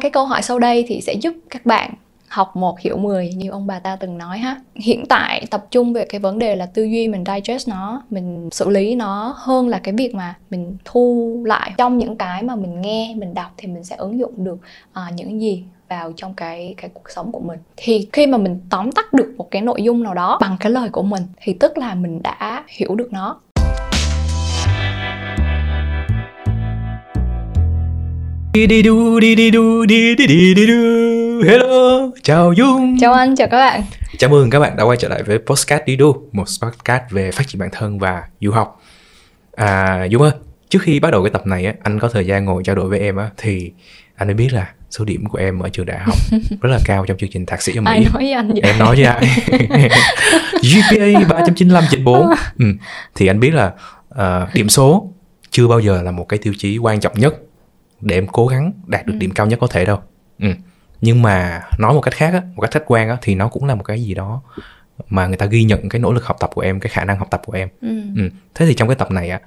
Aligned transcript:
cái 0.00 0.10
câu 0.10 0.24
hỏi 0.24 0.42
sau 0.42 0.58
đây 0.58 0.84
thì 0.88 1.00
sẽ 1.00 1.14
giúp 1.14 1.34
các 1.50 1.66
bạn 1.66 1.94
học 2.28 2.56
một 2.56 2.80
hiểu 2.80 2.96
10 2.96 3.28
như 3.28 3.50
ông 3.50 3.66
bà 3.66 3.78
ta 3.78 3.96
từng 3.96 4.18
nói 4.18 4.38
ha. 4.38 4.56
Hiện 4.74 5.06
tại 5.08 5.46
tập 5.50 5.66
trung 5.70 5.92
về 5.92 6.04
cái 6.04 6.20
vấn 6.20 6.38
đề 6.38 6.56
là 6.56 6.66
tư 6.66 6.82
duy 6.82 7.08
mình 7.08 7.24
digest 7.26 7.68
nó, 7.68 8.02
mình 8.10 8.48
xử 8.52 8.68
lý 8.68 8.94
nó 8.94 9.34
hơn 9.36 9.68
là 9.68 9.78
cái 9.78 9.94
việc 9.94 10.14
mà 10.14 10.34
mình 10.50 10.76
thu 10.84 11.42
lại. 11.46 11.72
Trong 11.78 11.98
những 11.98 12.16
cái 12.16 12.42
mà 12.42 12.56
mình 12.56 12.80
nghe, 12.80 13.14
mình 13.16 13.34
đọc 13.34 13.50
thì 13.56 13.68
mình 13.68 13.84
sẽ 13.84 13.96
ứng 13.96 14.18
dụng 14.18 14.44
được 14.44 14.58
uh, 14.90 15.14
những 15.14 15.40
gì 15.40 15.64
vào 15.88 16.12
trong 16.16 16.34
cái 16.34 16.74
cái 16.76 16.90
cuộc 16.94 17.10
sống 17.10 17.32
của 17.32 17.40
mình. 17.40 17.58
Thì 17.76 18.08
khi 18.12 18.26
mà 18.26 18.38
mình 18.38 18.60
tóm 18.70 18.92
tắt 18.92 19.12
được 19.12 19.34
một 19.36 19.50
cái 19.50 19.62
nội 19.62 19.82
dung 19.82 20.02
nào 20.02 20.14
đó 20.14 20.38
bằng 20.40 20.56
cái 20.60 20.70
lời 20.70 20.88
của 20.88 21.02
mình 21.02 21.22
thì 21.40 21.52
tức 21.52 21.78
là 21.78 21.94
mình 21.94 22.22
đã 22.22 22.64
hiểu 22.68 22.94
được 22.94 23.12
nó. 23.12 23.40
Đi 28.52 28.66
đi 28.66 28.82
đu 28.82 29.20
đi 29.20 29.34
đi 29.34 29.50
đu 29.50 29.86
đi 29.86 30.14
đi 30.14 30.26
đi 30.26 30.54
đi 30.54 30.66
đu 30.66 30.74
Hello, 31.48 32.10
chào 32.22 32.52
Dung. 32.52 32.98
Chào 33.00 33.12
anh, 33.12 33.36
chào 33.36 33.48
các 33.50 33.56
bạn. 33.56 33.82
Chào 34.18 34.30
mừng 34.30 34.50
các 34.50 34.60
bạn 34.60 34.76
đã 34.76 34.84
quay 34.84 34.96
trở 34.96 35.08
lại 35.08 35.22
với 35.22 35.38
Postcard 35.38 35.84
Đi 35.86 35.96
Đu 35.96 36.28
Một 36.32 36.44
podcast 36.62 37.02
về 37.10 37.30
phát 37.30 37.48
triển 37.48 37.58
bản 37.58 37.68
thân 37.72 37.98
và 37.98 38.22
du 38.40 38.50
học. 38.50 38.82
À 39.56 40.04
Dung 40.04 40.22
ơi, 40.22 40.32
trước 40.68 40.82
khi 40.82 41.00
bắt 41.00 41.10
đầu 41.10 41.22
cái 41.22 41.30
tập 41.30 41.46
này 41.46 41.66
á, 41.66 41.74
anh 41.82 41.98
có 41.98 42.08
thời 42.08 42.26
gian 42.26 42.44
ngồi 42.44 42.62
trao 42.64 42.76
đổi 42.76 42.88
với 42.88 42.98
em 42.98 43.16
á 43.16 43.30
Thì 43.36 43.72
anh 44.16 44.28
mới 44.28 44.34
biết 44.34 44.52
là 44.52 44.68
số 44.90 45.04
điểm 45.04 45.26
của 45.26 45.38
em 45.38 45.58
ở 45.58 45.68
trường 45.68 45.86
đại 45.86 45.98
học 45.98 46.16
rất 46.60 46.70
là 46.70 46.78
cao 46.84 47.06
trong 47.06 47.18
chương 47.18 47.30
trình 47.30 47.46
thạc 47.46 47.62
sĩ 47.62 47.72
ở 47.76 47.80
Mỹ. 47.80 47.90
Ai 47.90 48.00
nói 48.00 48.22
với 48.22 48.32
anh 48.32 48.48
vậy? 48.48 48.60
Em 48.62 48.78
nói 48.78 48.96
với 48.96 49.04
ai? 49.04 49.20
GPA 50.62 51.38
3.95 51.40 51.82
trên 51.90 52.04
4 52.04 52.26
ừ. 52.58 52.64
Thì 53.14 53.26
anh 53.26 53.40
biết 53.40 53.54
là 53.54 53.72
uh, 54.14 54.54
điểm 54.54 54.68
số 54.68 55.12
chưa 55.50 55.68
bao 55.68 55.80
giờ 55.80 56.02
là 56.02 56.10
một 56.10 56.28
cái 56.28 56.38
tiêu 56.38 56.52
chí 56.58 56.78
quan 56.78 57.00
trọng 57.00 57.12
nhất 57.18 57.34
để 58.00 58.16
em 58.16 58.26
cố 58.26 58.46
gắng 58.46 58.72
đạt 58.86 59.06
được 59.06 59.12
ừ. 59.12 59.18
điểm 59.18 59.30
cao 59.34 59.46
nhất 59.46 59.58
có 59.60 59.66
thể 59.66 59.84
đâu 59.84 59.98
ừ. 60.38 60.48
nhưng 61.00 61.22
mà 61.22 61.62
nói 61.78 61.94
một 61.94 62.00
cách 62.00 62.14
khác 62.14 62.32
á, 62.32 62.42
một 62.54 62.60
cách 62.60 62.70
khách 62.70 62.84
quan 62.86 63.08
á, 63.08 63.16
thì 63.22 63.34
nó 63.34 63.48
cũng 63.48 63.64
là 63.64 63.74
một 63.74 63.82
cái 63.82 64.02
gì 64.02 64.14
đó 64.14 64.42
mà 65.08 65.26
người 65.26 65.36
ta 65.36 65.46
ghi 65.46 65.64
nhận 65.64 65.88
cái 65.88 66.00
nỗ 66.00 66.12
lực 66.12 66.24
học 66.24 66.36
tập 66.40 66.50
của 66.54 66.60
em 66.60 66.80
cái 66.80 66.90
khả 66.90 67.04
năng 67.04 67.18
học 67.18 67.28
tập 67.30 67.42
của 67.46 67.52
em 67.52 67.68
ừ. 67.80 68.02
Ừ. 68.16 68.30
thế 68.54 68.66
thì 68.66 68.74
trong 68.74 68.88
cái 68.88 68.94
tập 68.94 69.10
này 69.10 69.30
á 69.30 69.40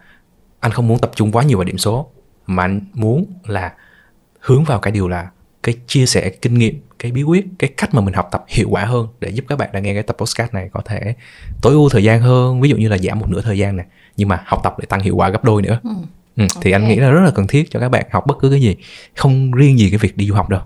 anh 0.60 0.72
không 0.72 0.88
muốn 0.88 1.00
tập 1.00 1.12
trung 1.16 1.32
quá 1.32 1.44
nhiều 1.44 1.58
vào 1.58 1.66
điểm 1.66 1.78
số 1.78 2.12
mà 2.48 2.64
anh 2.64 2.82
muốn 2.94 3.26
là 3.46 3.74
hướng 4.40 4.64
vào 4.64 4.80
cái 4.80 4.92
điều 4.92 5.08
là 5.08 5.30
cái 5.64 5.76
chia 5.88 6.06
sẻ 6.06 6.30
kinh 6.30 6.54
nghiệm 6.54 6.82
cái 7.00 7.12
bí 7.12 7.24
quyết 7.24 7.46
cái 7.60 7.70
cách 7.78 7.94
mà 7.94 8.02
mình 8.02 8.14
học 8.14 8.28
tập 8.32 8.44
hiệu 8.48 8.68
quả 8.70 8.86
hơn 8.86 9.08
để 9.20 9.30
giúp 9.30 9.46
các 9.48 9.58
bạn 9.58 9.70
đang 9.74 9.84
nghe 9.84 9.94
cái 9.94 10.04
tập 10.04 10.16
podcast 10.20 10.54
này 10.54 10.70
có 10.74 10.82
thể 10.86 11.16
tối 11.62 11.74
ưu 11.74 11.90
thời 11.90 12.04
gian 12.04 12.22
hơn 12.22 12.62
ví 12.62 12.70
dụ 12.70 12.78
như 12.78 12.88
là 12.88 12.98
giảm 12.98 13.20
một 13.20 13.30
nửa 13.30 13.42
thời 13.42 13.58
gian 13.58 13.78
này 13.78 13.86
nhưng 14.18 14.30
mà 14.30 14.44
học 14.46 14.60
tập 14.64 14.76
để 14.80 14.86
tăng 14.86 15.00
hiệu 15.00 15.16
quả 15.16 15.30
gấp 15.30 15.44
đôi 15.44 15.62
nữa 15.62 15.80
ừ. 15.84 15.90
Ừ, 16.38 16.44
okay. 16.44 16.62
thì 16.62 16.72
anh 16.72 16.88
nghĩ 16.88 16.96
là 16.96 17.12
rất 17.12 17.22
là 17.22 17.32
cần 17.36 17.48
thiết 17.48 17.72
cho 17.72 17.80
các 17.80 17.90
bạn 17.90 18.06
học 18.12 18.24
bất 18.28 18.38
cứ 18.40 18.50
cái 18.50 18.62
gì 18.62 18.76
không 19.16 19.52
riêng 19.52 19.80
gì 19.80 19.90
cái 19.90 19.98
việc 19.98 20.18
đi 20.18 20.28
du 20.28 20.34
học 20.34 20.50
đâu 20.50 20.62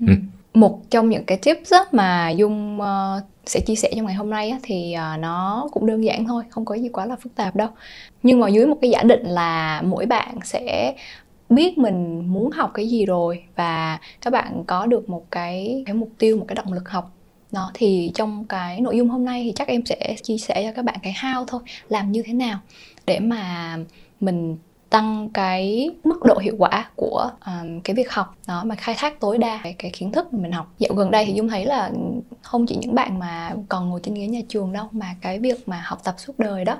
ừ. 0.00 0.06
Ừ. 0.06 0.14
một 0.54 0.80
trong 0.90 1.08
những 1.08 1.24
cái 1.24 1.38
tips 1.38 1.72
á, 1.72 1.78
mà 1.92 2.30
dung 2.30 2.80
uh, 2.80 3.22
sẽ 3.46 3.60
chia 3.60 3.74
sẻ 3.74 3.92
trong 3.96 4.06
ngày 4.06 4.14
hôm 4.14 4.30
nay 4.30 4.50
á, 4.50 4.58
thì 4.62 4.94
uh, 5.14 5.20
nó 5.20 5.68
cũng 5.72 5.86
đơn 5.86 6.04
giản 6.04 6.26
thôi 6.26 6.44
không 6.50 6.64
có 6.64 6.74
gì 6.74 6.88
quá 6.88 7.06
là 7.06 7.16
phức 7.16 7.34
tạp 7.34 7.56
đâu 7.56 7.68
nhưng 8.22 8.40
mà 8.40 8.48
dưới 8.48 8.66
một 8.66 8.78
cái 8.80 8.90
giả 8.90 9.02
định 9.02 9.26
là 9.26 9.82
mỗi 9.82 10.06
bạn 10.06 10.38
sẽ 10.44 10.94
biết 11.50 11.78
mình 11.78 12.28
muốn 12.32 12.50
học 12.50 12.70
cái 12.74 12.88
gì 12.88 13.06
rồi 13.06 13.42
và 13.56 13.98
các 14.20 14.32
bạn 14.32 14.64
có 14.66 14.86
được 14.86 15.08
một 15.08 15.30
cái 15.30 15.82
cái 15.86 15.94
mục 15.94 16.10
tiêu 16.18 16.36
một 16.36 16.44
cái 16.48 16.54
động 16.54 16.72
lực 16.72 16.88
học 16.88 17.10
đó 17.52 17.70
thì 17.74 18.10
trong 18.14 18.44
cái 18.44 18.80
nội 18.80 18.96
dung 18.96 19.08
hôm 19.08 19.24
nay 19.24 19.42
thì 19.44 19.52
chắc 19.54 19.68
em 19.68 19.86
sẽ 19.86 20.16
chia 20.22 20.38
sẻ 20.38 20.62
cho 20.64 20.72
các 20.76 20.84
bạn 20.84 20.96
cái 21.02 21.12
how 21.12 21.44
thôi 21.44 21.60
làm 21.88 22.12
như 22.12 22.22
thế 22.22 22.32
nào 22.32 22.58
để 23.06 23.20
mà 23.20 23.76
mình 24.20 24.56
tăng 24.94 25.28
cái 25.34 25.90
mức 26.04 26.24
độ 26.24 26.38
hiệu 26.38 26.54
quả 26.58 26.90
của 26.96 27.30
um, 27.46 27.80
cái 27.80 27.96
việc 27.96 28.12
học 28.12 28.36
đó 28.48 28.62
mà 28.64 28.74
khai 28.74 28.94
thác 28.98 29.20
tối 29.20 29.38
đa 29.38 29.60
cái, 29.62 29.74
cái 29.78 29.90
kiến 29.90 30.12
thức 30.12 30.32
mà 30.32 30.38
mình 30.42 30.52
học. 30.52 30.66
Dạo 30.78 30.94
gần 30.94 31.10
đây 31.10 31.24
thì 31.26 31.32
dung 31.32 31.48
thấy 31.48 31.66
là 31.66 31.90
không 32.42 32.66
chỉ 32.66 32.76
những 32.76 32.94
bạn 32.94 33.18
mà 33.18 33.54
còn 33.68 33.88
ngồi 33.88 34.00
trên 34.02 34.14
ghế 34.14 34.26
nhà 34.26 34.40
trường 34.48 34.72
đâu 34.72 34.88
mà 34.92 35.14
cái 35.20 35.38
việc 35.38 35.68
mà 35.68 35.82
học 35.84 36.00
tập 36.04 36.14
suốt 36.18 36.38
đời 36.38 36.64
đó 36.64 36.78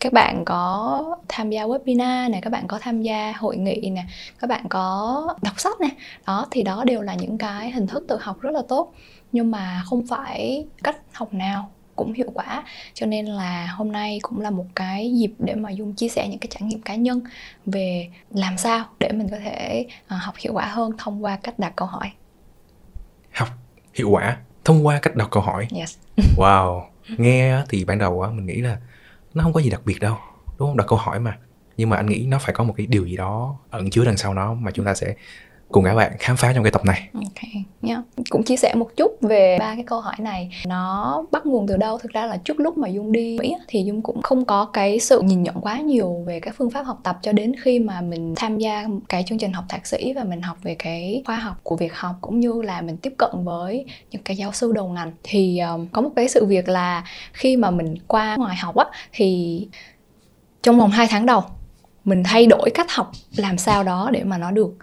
các 0.00 0.12
bạn 0.12 0.44
có 0.44 1.16
tham 1.28 1.50
gia 1.50 1.66
webinar 1.66 2.30
này 2.30 2.40
các 2.40 2.50
bạn 2.50 2.66
có 2.66 2.78
tham 2.78 3.02
gia 3.02 3.32
hội 3.36 3.56
nghị 3.56 3.90
nè 3.90 4.04
các 4.38 4.50
bạn 4.50 4.64
có 4.68 5.34
đọc 5.42 5.60
sách 5.60 5.80
nè 5.80 5.88
đó 6.26 6.46
thì 6.50 6.62
đó 6.62 6.84
đều 6.84 7.02
là 7.02 7.14
những 7.14 7.38
cái 7.38 7.70
hình 7.70 7.86
thức 7.86 8.04
tự 8.08 8.18
học 8.20 8.40
rất 8.40 8.50
là 8.50 8.62
tốt. 8.68 8.92
Nhưng 9.32 9.50
mà 9.50 9.82
không 9.84 10.06
phải 10.06 10.66
cách 10.82 10.96
học 11.12 11.34
nào 11.34 11.70
cũng 11.96 12.12
hiệu 12.12 12.30
quả. 12.34 12.64
Cho 12.94 13.06
nên 13.06 13.26
là 13.26 13.66
hôm 13.66 13.92
nay 13.92 14.18
cũng 14.22 14.40
là 14.40 14.50
một 14.50 14.66
cái 14.74 15.14
dịp 15.14 15.32
để 15.38 15.54
mà 15.54 15.70
dung 15.70 15.94
chia 15.94 16.08
sẻ 16.08 16.28
những 16.28 16.38
cái 16.38 16.48
trải 16.50 16.62
nghiệm 16.62 16.82
cá 16.82 16.94
nhân 16.94 17.20
về 17.66 18.08
làm 18.30 18.58
sao 18.58 18.84
để 19.00 19.08
mình 19.12 19.28
có 19.30 19.38
thể 19.38 19.86
uh, 20.04 20.22
học 20.22 20.34
hiệu 20.38 20.52
quả 20.52 20.66
hơn 20.66 20.92
thông 20.98 21.24
qua 21.24 21.38
cách 21.42 21.58
đặt 21.58 21.72
câu 21.76 21.88
hỏi. 21.88 22.10
Học 23.32 23.48
hiệu 23.94 24.10
quả 24.10 24.36
thông 24.64 24.86
qua 24.86 24.98
cách 25.02 25.16
đặt 25.16 25.28
câu 25.30 25.42
hỏi. 25.42 25.68
Yes. 25.76 25.96
wow. 26.36 26.82
Nghe 27.08 27.62
thì 27.68 27.84
ban 27.84 27.98
đầu 27.98 28.26
mình 28.32 28.46
nghĩ 28.46 28.60
là 28.60 28.78
nó 29.34 29.42
không 29.42 29.52
có 29.52 29.60
gì 29.60 29.70
đặc 29.70 29.80
biệt 29.84 30.00
đâu 30.00 30.16
đúng 30.58 30.68
không? 30.68 30.76
Đặt 30.76 30.84
câu 30.88 30.98
hỏi 30.98 31.20
mà. 31.20 31.38
Nhưng 31.76 31.90
mà 31.90 31.96
anh 31.96 32.06
nghĩ 32.06 32.26
nó 32.26 32.38
phải 32.38 32.54
có 32.54 32.64
một 32.64 32.74
cái 32.76 32.86
điều 32.86 33.06
gì 33.06 33.16
đó 33.16 33.56
ẩn 33.70 33.90
chứa 33.90 34.04
đằng 34.04 34.16
sau 34.16 34.34
nó 34.34 34.54
mà 34.54 34.70
chúng 34.70 34.84
ta 34.84 34.94
sẽ 34.94 35.14
cùng 35.72 35.84
các 35.84 35.94
bạn 35.94 36.12
khám 36.18 36.36
phá 36.36 36.52
trong 36.54 36.64
cái 36.64 36.72
tập 36.72 36.84
này. 36.84 37.08
Ok, 37.14 37.42
yeah. 37.82 38.00
cũng 38.30 38.42
chia 38.42 38.56
sẻ 38.56 38.74
một 38.76 38.88
chút 38.96 39.12
về 39.20 39.56
ba 39.60 39.74
cái 39.74 39.84
câu 39.86 40.00
hỏi 40.00 40.14
này. 40.18 40.50
Nó 40.66 41.24
bắt 41.30 41.46
nguồn 41.46 41.66
từ 41.66 41.76
đâu? 41.76 41.98
Thực 41.98 42.12
ra 42.12 42.26
là 42.26 42.36
trước 42.36 42.60
lúc 42.60 42.78
mà 42.78 42.88
Dung 42.88 43.12
đi 43.12 43.36
Mỹ 43.40 43.54
thì 43.68 43.82
Dung 43.82 44.02
cũng 44.02 44.22
không 44.22 44.44
có 44.44 44.64
cái 44.64 45.00
sự 45.00 45.20
nhìn 45.20 45.42
nhận 45.42 45.60
quá 45.60 45.78
nhiều 45.78 46.24
về 46.26 46.40
các 46.40 46.54
phương 46.58 46.70
pháp 46.70 46.82
học 46.82 46.98
tập 47.02 47.18
cho 47.22 47.32
đến 47.32 47.52
khi 47.62 47.80
mà 47.80 48.00
mình 48.00 48.34
tham 48.36 48.58
gia 48.58 48.86
cái 49.08 49.24
chương 49.26 49.38
trình 49.38 49.52
học 49.52 49.64
thạc 49.68 49.86
sĩ 49.86 50.12
và 50.12 50.24
mình 50.24 50.42
học 50.42 50.56
về 50.62 50.76
cái 50.78 51.22
khoa 51.26 51.36
học 51.36 51.56
của 51.62 51.76
việc 51.76 51.94
học 51.94 52.14
cũng 52.20 52.40
như 52.40 52.62
là 52.62 52.80
mình 52.80 52.96
tiếp 52.96 53.14
cận 53.18 53.30
với 53.44 53.86
những 54.10 54.22
cái 54.22 54.36
giáo 54.36 54.52
sư 54.52 54.72
đầu 54.72 54.88
ngành 54.88 55.12
thì 55.22 55.58
um, 55.58 55.86
có 55.92 56.02
một 56.02 56.10
cái 56.16 56.28
sự 56.28 56.46
việc 56.46 56.68
là 56.68 57.04
khi 57.32 57.56
mà 57.56 57.70
mình 57.70 57.94
qua 58.06 58.36
ngoài 58.36 58.56
học 58.56 58.76
á 58.76 58.84
thì 59.12 59.60
trong 60.62 60.78
vòng 60.78 60.90
2 60.90 61.06
tháng 61.10 61.26
đầu 61.26 61.44
mình 62.04 62.22
thay 62.24 62.46
đổi 62.46 62.70
cách 62.74 62.90
học 62.90 63.12
làm 63.36 63.58
sao 63.58 63.82
đó 63.82 64.10
để 64.12 64.24
mà 64.24 64.38
nó 64.38 64.50
được 64.50 64.74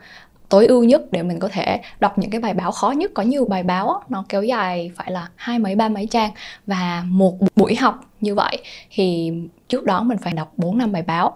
tối 0.54 0.68
ưu 0.68 0.84
nhất 0.84 1.02
để 1.12 1.24
mình 1.24 1.40
có 1.40 1.50
thể 1.52 1.82
đọc 2.00 2.18
những 2.18 2.30
cái 2.30 2.42
bài 2.42 2.54
báo 2.54 2.72
khó 2.72 2.92
nhất. 2.92 3.12
Có 3.14 3.24
nhiều 3.24 3.46
bài 3.46 3.64
báo 3.64 4.02
nó 4.10 4.26
kéo 4.30 4.44
dài 4.44 4.92
phải 4.96 5.12
là 5.12 5.28
hai 5.36 5.60
mấy 5.60 5.76
ba 5.76 5.90
mấy 5.90 6.06
trang 6.06 6.32
và 6.68 7.04
một 7.08 7.38
buổi 7.56 7.76
học 7.76 8.00
như 8.22 8.36
vậy 8.36 8.58
thì 8.92 9.32
trước 9.68 9.84
đó 9.84 10.04
mình 10.04 10.18
phải 10.18 10.34
đọc 10.34 10.54
4 10.58 10.78
năm 10.78 10.92
bài 10.92 11.02
báo. 11.02 11.34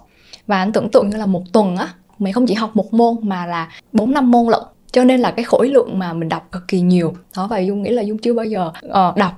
Và 0.48 0.58
anh 0.58 0.72
tưởng 0.72 0.90
tượng 0.92 1.10
như 1.10 1.18
là 1.18 1.26
một 1.26 1.44
tuần 1.54 1.76
á 1.76 1.90
mình 2.20 2.34
không 2.34 2.46
chỉ 2.46 2.54
học 2.54 2.72
một 2.74 2.94
môn 2.94 3.16
mà 3.22 3.46
là 3.46 3.72
4 3.92 4.12
năm 4.12 4.32
môn 4.32 4.48
lận. 4.52 4.62
Cho 4.92 5.04
nên 5.04 5.20
là 5.20 5.32
cái 5.32 5.46
khối 5.46 5.70
lượng 5.70 6.00
mà 6.00 6.14
mình 6.14 6.30
đọc 6.30 6.48
cực 6.52 6.68
kỳ 6.68 6.82
nhiều. 6.82 7.14
Đó 7.38 7.48
và 7.48 7.60
dung 7.60 7.84
nghĩ 7.84 7.90
là 7.90 8.02
dung 8.02 8.18
chưa 8.18 8.34
bao 8.34 8.46
giờ 8.46 8.72
uh, 8.86 9.16
đọc 9.16 9.34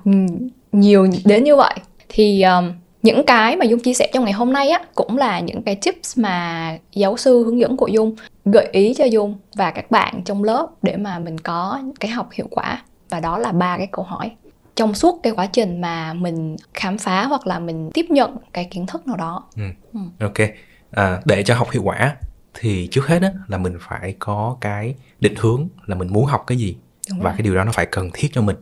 nhiều 0.72 1.08
đến 1.24 1.44
như 1.44 1.56
vậy. 1.56 1.74
Thì 2.08 2.42
um, 2.42 2.72
những 3.02 3.26
cái 3.26 3.56
mà 3.56 3.64
dung 3.64 3.80
chia 3.80 3.94
sẻ 3.94 4.10
trong 4.14 4.24
ngày 4.24 4.32
hôm 4.32 4.52
nay 4.52 4.68
á 4.70 4.80
cũng 4.94 5.16
là 5.16 5.40
những 5.40 5.62
cái 5.62 5.76
tips 5.76 6.18
mà 6.18 6.78
giáo 6.92 7.16
sư 7.16 7.44
hướng 7.44 7.60
dẫn 7.60 7.76
của 7.76 7.86
dung 7.86 8.14
gợi 8.44 8.68
ý 8.72 8.94
cho 8.94 9.04
dung 9.04 9.38
và 9.54 9.70
các 9.70 9.90
bạn 9.90 10.22
trong 10.24 10.44
lớp 10.44 10.66
để 10.82 10.96
mà 10.96 11.18
mình 11.18 11.38
có 11.38 11.80
cái 12.00 12.10
học 12.10 12.28
hiệu 12.32 12.46
quả 12.50 12.82
và 13.10 13.20
đó 13.20 13.38
là 13.38 13.52
ba 13.52 13.78
cái 13.78 13.88
câu 13.92 14.04
hỏi 14.04 14.30
trong 14.76 14.94
suốt 14.94 15.20
cái 15.22 15.32
quá 15.32 15.46
trình 15.46 15.80
mà 15.80 16.12
mình 16.14 16.56
khám 16.74 16.98
phá 16.98 17.24
hoặc 17.24 17.46
là 17.46 17.58
mình 17.58 17.90
tiếp 17.94 18.06
nhận 18.08 18.36
cái 18.52 18.64
kiến 18.70 18.86
thức 18.86 19.06
nào 19.06 19.16
đó 19.16 19.44
ừ. 19.56 19.62
Ừ. 19.92 20.00
ok 20.20 20.48
à, 20.90 21.20
để 21.24 21.42
cho 21.42 21.54
học 21.54 21.70
hiệu 21.70 21.82
quả 21.82 22.16
thì 22.54 22.88
trước 22.90 23.06
hết 23.06 23.22
á, 23.22 23.30
là 23.48 23.58
mình 23.58 23.76
phải 23.80 24.14
có 24.18 24.56
cái 24.60 24.94
định 25.20 25.34
hướng 25.38 25.68
là 25.86 25.96
mình 25.96 26.12
muốn 26.12 26.24
học 26.24 26.44
cái 26.46 26.58
gì 26.58 26.76
Đúng 27.10 27.18
và 27.18 27.24
rồi. 27.30 27.34
cái 27.38 27.42
điều 27.42 27.54
đó 27.54 27.64
nó 27.64 27.72
phải 27.72 27.86
cần 27.86 28.10
thiết 28.14 28.28
cho 28.32 28.42
mình 28.42 28.56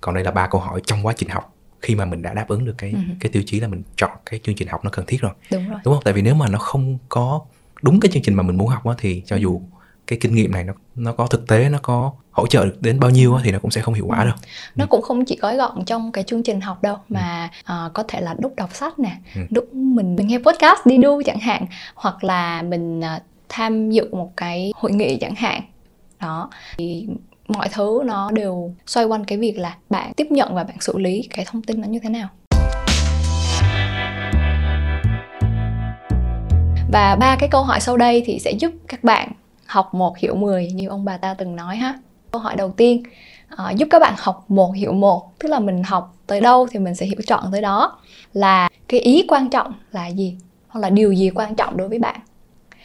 còn 0.00 0.14
đây 0.14 0.24
là 0.24 0.30
ba 0.30 0.46
câu 0.46 0.60
hỏi 0.60 0.80
trong 0.86 1.06
quá 1.06 1.12
trình 1.16 1.28
học 1.28 1.49
khi 1.80 1.94
mà 1.94 2.04
mình 2.04 2.22
đã 2.22 2.34
đáp 2.34 2.48
ứng 2.48 2.64
được 2.64 2.74
cái 2.78 2.92
uh-huh. 2.92 3.14
cái 3.20 3.32
tiêu 3.32 3.42
chí 3.46 3.60
là 3.60 3.68
mình 3.68 3.82
chọn 3.96 4.10
cái 4.26 4.40
chương 4.42 4.54
trình 4.54 4.68
học 4.68 4.84
nó 4.84 4.90
cần 4.90 5.06
thiết 5.06 5.20
rồi 5.20 5.32
đúng 5.50 5.68
rồi 5.68 5.78
đúng 5.84 5.94
không 5.94 6.02
tại 6.04 6.14
vì 6.14 6.22
nếu 6.22 6.34
mà 6.34 6.48
nó 6.48 6.58
không 6.58 6.98
có 7.08 7.40
đúng 7.82 8.00
cái 8.00 8.10
chương 8.12 8.22
trình 8.22 8.34
mà 8.34 8.42
mình 8.42 8.56
muốn 8.56 8.68
học 8.68 8.86
á 8.86 8.94
thì 8.98 9.22
cho 9.26 9.36
dù 9.36 9.60
cái 10.06 10.18
kinh 10.22 10.34
nghiệm 10.34 10.52
này 10.52 10.64
nó 10.64 10.72
nó 10.94 11.12
có 11.12 11.26
thực 11.26 11.48
tế 11.48 11.68
nó 11.68 11.78
có 11.82 12.12
hỗ 12.30 12.46
trợ 12.46 12.64
được 12.64 12.76
đến 12.80 13.00
bao 13.00 13.10
nhiêu 13.10 13.38
thì 13.44 13.52
nó 13.52 13.58
cũng 13.58 13.70
sẽ 13.70 13.80
không 13.80 13.94
hiệu 13.94 14.06
quả 14.06 14.24
đâu 14.24 14.34
nó 14.76 14.84
ừ. 14.84 14.88
cũng 14.90 15.02
không 15.02 15.24
chỉ 15.24 15.36
gói 15.40 15.56
gọn 15.56 15.84
trong 15.84 16.12
cái 16.12 16.24
chương 16.24 16.42
trình 16.42 16.60
học 16.60 16.82
đâu 16.82 16.96
mà 17.08 17.50
ừ. 17.66 17.74
uh, 17.86 17.94
có 17.94 18.02
thể 18.08 18.20
là 18.20 18.34
lúc 18.38 18.54
đọc 18.56 18.70
sách 18.74 18.98
nè 18.98 19.16
ừ. 19.34 19.40
lúc 19.50 19.74
mình, 19.74 20.16
mình 20.16 20.26
nghe 20.26 20.38
podcast 20.38 20.86
đi 20.86 20.98
đu 20.98 21.22
chẳng 21.22 21.38
hạn 21.38 21.66
hoặc 21.94 22.24
là 22.24 22.62
mình 22.62 23.00
uh, 23.00 23.22
tham 23.48 23.90
dự 23.90 24.14
một 24.14 24.36
cái 24.36 24.72
hội 24.74 24.92
nghị 24.92 25.18
chẳng 25.20 25.34
hạn 25.34 25.62
đó 26.20 26.50
thì 26.78 27.06
mọi 27.50 27.68
thứ 27.72 28.02
nó 28.04 28.30
đều 28.30 28.74
xoay 28.86 29.06
quanh 29.06 29.24
cái 29.24 29.38
việc 29.38 29.58
là 29.58 29.76
bạn 29.90 30.12
tiếp 30.16 30.26
nhận 30.30 30.54
và 30.54 30.64
bạn 30.64 30.76
xử 30.80 30.98
lý 30.98 31.28
cái 31.30 31.44
thông 31.48 31.62
tin 31.62 31.80
nó 31.80 31.88
như 31.88 31.98
thế 32.02 32.08
nào. 32.08 32.28
Và 36.92 37.16
ba 37.20 37.36
cái 37.36 37.48
câu 37.52 37.62
hỏi 37.62 37.80
sau 37.80 37.96
đây 37.96 38.22
thì 38.26 38.38
sẽ 38.38 38.50
giúp 38.50 38.72
các 38.88 39.04
bạn 39.04 39.32
học 39.66 39.94
một 39.94 40.18
hiểu 40.18 40.34
10 40.34 40.72
như 40.72 40.88
ông 40.88 41.04
bà 41.04 41.16
ta 41.16 41.34
từng 41.34 41.56
nói 41.56 41.76
ha. 41.76 41.98
Câu 42.30 42.40
hỏi 42.40 42.56
đầu 42.56 42.70
tiên 42.70 43.02
à, 43.56 43.70
giúp 43.70 43.88
các 43.90 43.98
bạn 43.98 44.14
học 44.18 44.44
một 44.48 44.72
hiểu 44.76 44.92
một 44.92 45.38
tức 45.38 45.48
là 45.48 45.58
mình 45.58 45.82
học 45.82 46.14
tới 46.26 46.40
đâu 46.40 46.66
thì 46.70 46.78
mình 46.78 46.94
sẽ 46.94 47.06
hiểu 47.06 47.20
trọn 47.26 47.44
tới 47.52 47.62
đó 47.62 47.98
là 48.32 48.68
cái 48.88 49.00
ý 49.00 49.24
quan 49.28 49.50
trọng 49.50 49.72
là 49.92 50.06
gì 50.06 50.36
hoặc 50.68 50.80
là 50.80 50.90
điều 50.90 51.12
gì 51.12 51.30
quan 51.30 51.54
trọng 51.54 51.76
đối 51.76 51.88
với 51.88 51.98
bạn? 51.98 52.20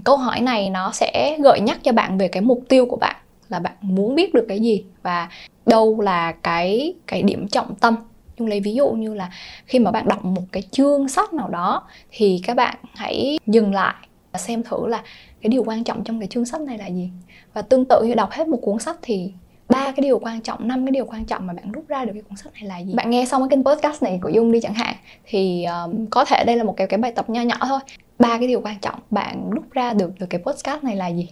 Câu 0.04 0.18
hỏi 0.18 0.42
này 0.42 0.70
nó 0.70 0.92
sẽ 0.92 1.38
gợi 1.44 1.60
nhắc 1.60 1.78
cho 1.84 1.92
bạn 1.92 2.18
về 2.18 2.28
cái 2.28 2.42
mục 2.42 2.64
tiêu 2.70 2.86
của 2.86 2.98
bạn 2.98 3.16
là 3.50 3.60
bạn 3.60 3.74
muốn 3.82 4.16
biết 4.16 4.34
được 4.34 4.46
cái 4.50 4.60
gì 4.60 4.84
và 5.04 5.30
đâu 5.66 6.02
là 6.02 6.32
cái 6.32 6.94
cái 7.08 7.24
điểm 7.24 7.48
trọng 7.48 7.76
tâm. 7.76 7.96
Nhưng 8.38 8.48
lấy 8.48 8.60
ví 8.60 8.74
dụ 8.74 8.92
như 8.92 9.14
là 9.14 9.30
khi 9.66 9.80
mà 9.80 9.92
bạn 9.92 10.08
đọc 10.08 10.26
một 10.26 10.44
cái 10.52 10.64
chương 10.72 11.08
sách 11.08 11.34
nào 11.34 11.50
đó 11.50 11.84
thì 12.12 12.42
các 12.44 12.54
bạn 12.54 12.78
hãy 12.96 13.40
dừng 13.48 13.74
lại 13.74 13.96
và 14.32 14.40
xem 14.40 14.64
thử 14.64 14.88
là 14.88 15.04
cái 15.42 15.50
điều 15.50 15.64
quan 15.64 15.84
trọng 15.84 16.04
trong 16.04 16.20
cái 16.20 16.28
chương 16.28 16.46
sách 16.46 16.62
này 16.62 16.78
là 16.78 16.88
gì. 16.88 17.10
Và 17.54 17.62
tương 17.62 17.86
tự 17.86 18.04
như 18.04 18.14
đọc 18.14 18.32
hết 18.32 18.48
một 18.48 18.60
cuốn 18.62 18.80
sách 18.80 18.98
thì 19.02 19.32
ba 19.70 19.84
cái 19.86 20.02
điều 20.02 20.20
quan 20.20 20.42
trọng 20.42 20.68
năm 20.68 20.86
cái 20.86 20.92
điều 20.92 21.06
quan 21.06 21.26
trọng 21.26 21.48
mà 21.48 21.54
bạn 21.54 21.72
rút 21.72 21.88
ra 21.88 22.06
được 22.06 22.12
cái 22.14 22.22
cuốn 22.22 22.38
sách 22.38 22.54
này 22.54 22.64
là 22.64 22.78
gì. 22.80 22.94
Bạn 22.94 23.10
nghe 23.10 23.26
xong 23.26 23.42
cái 23.42 23.50
kênh 23.50 23.66
podcast 23.66 24.04
này 24.04 24.20
của 24.22 24.30
dung 24.30 24.52
đi 24.52 24.60
chẳng 24.62 24.74
hạn 24.74 24.96
thì 25.26 25.66
um, 25.66 26.06
có 26.06 26.26
thể 26.26 26.44
đây 26.48 26.56
là 26.56 26.64
một 26.64 26.74
cái 26.78 26.88
cái 26.88 26.98
bài 26.98 27.12
tập 27.12 27.30
nho 27.30 27.42
nhỏ 27.42 27.58
thôi. 27.62 27.80
Ba 28.20 28.38
cái 28.38 28.48
điều 28.48 28.62
quan 28.62 28.80
trọng 28.80 29.00
bạn 29.10 29.50
rút 29.50 29.72
ra 29.72 29.94
được 29.94 30.12
từ 30.20 30.26
cái 30.26 30.42
podcast 30.46 30.84
này 30.84 30.96
là 30.96 31.08
gì 31.08 31.30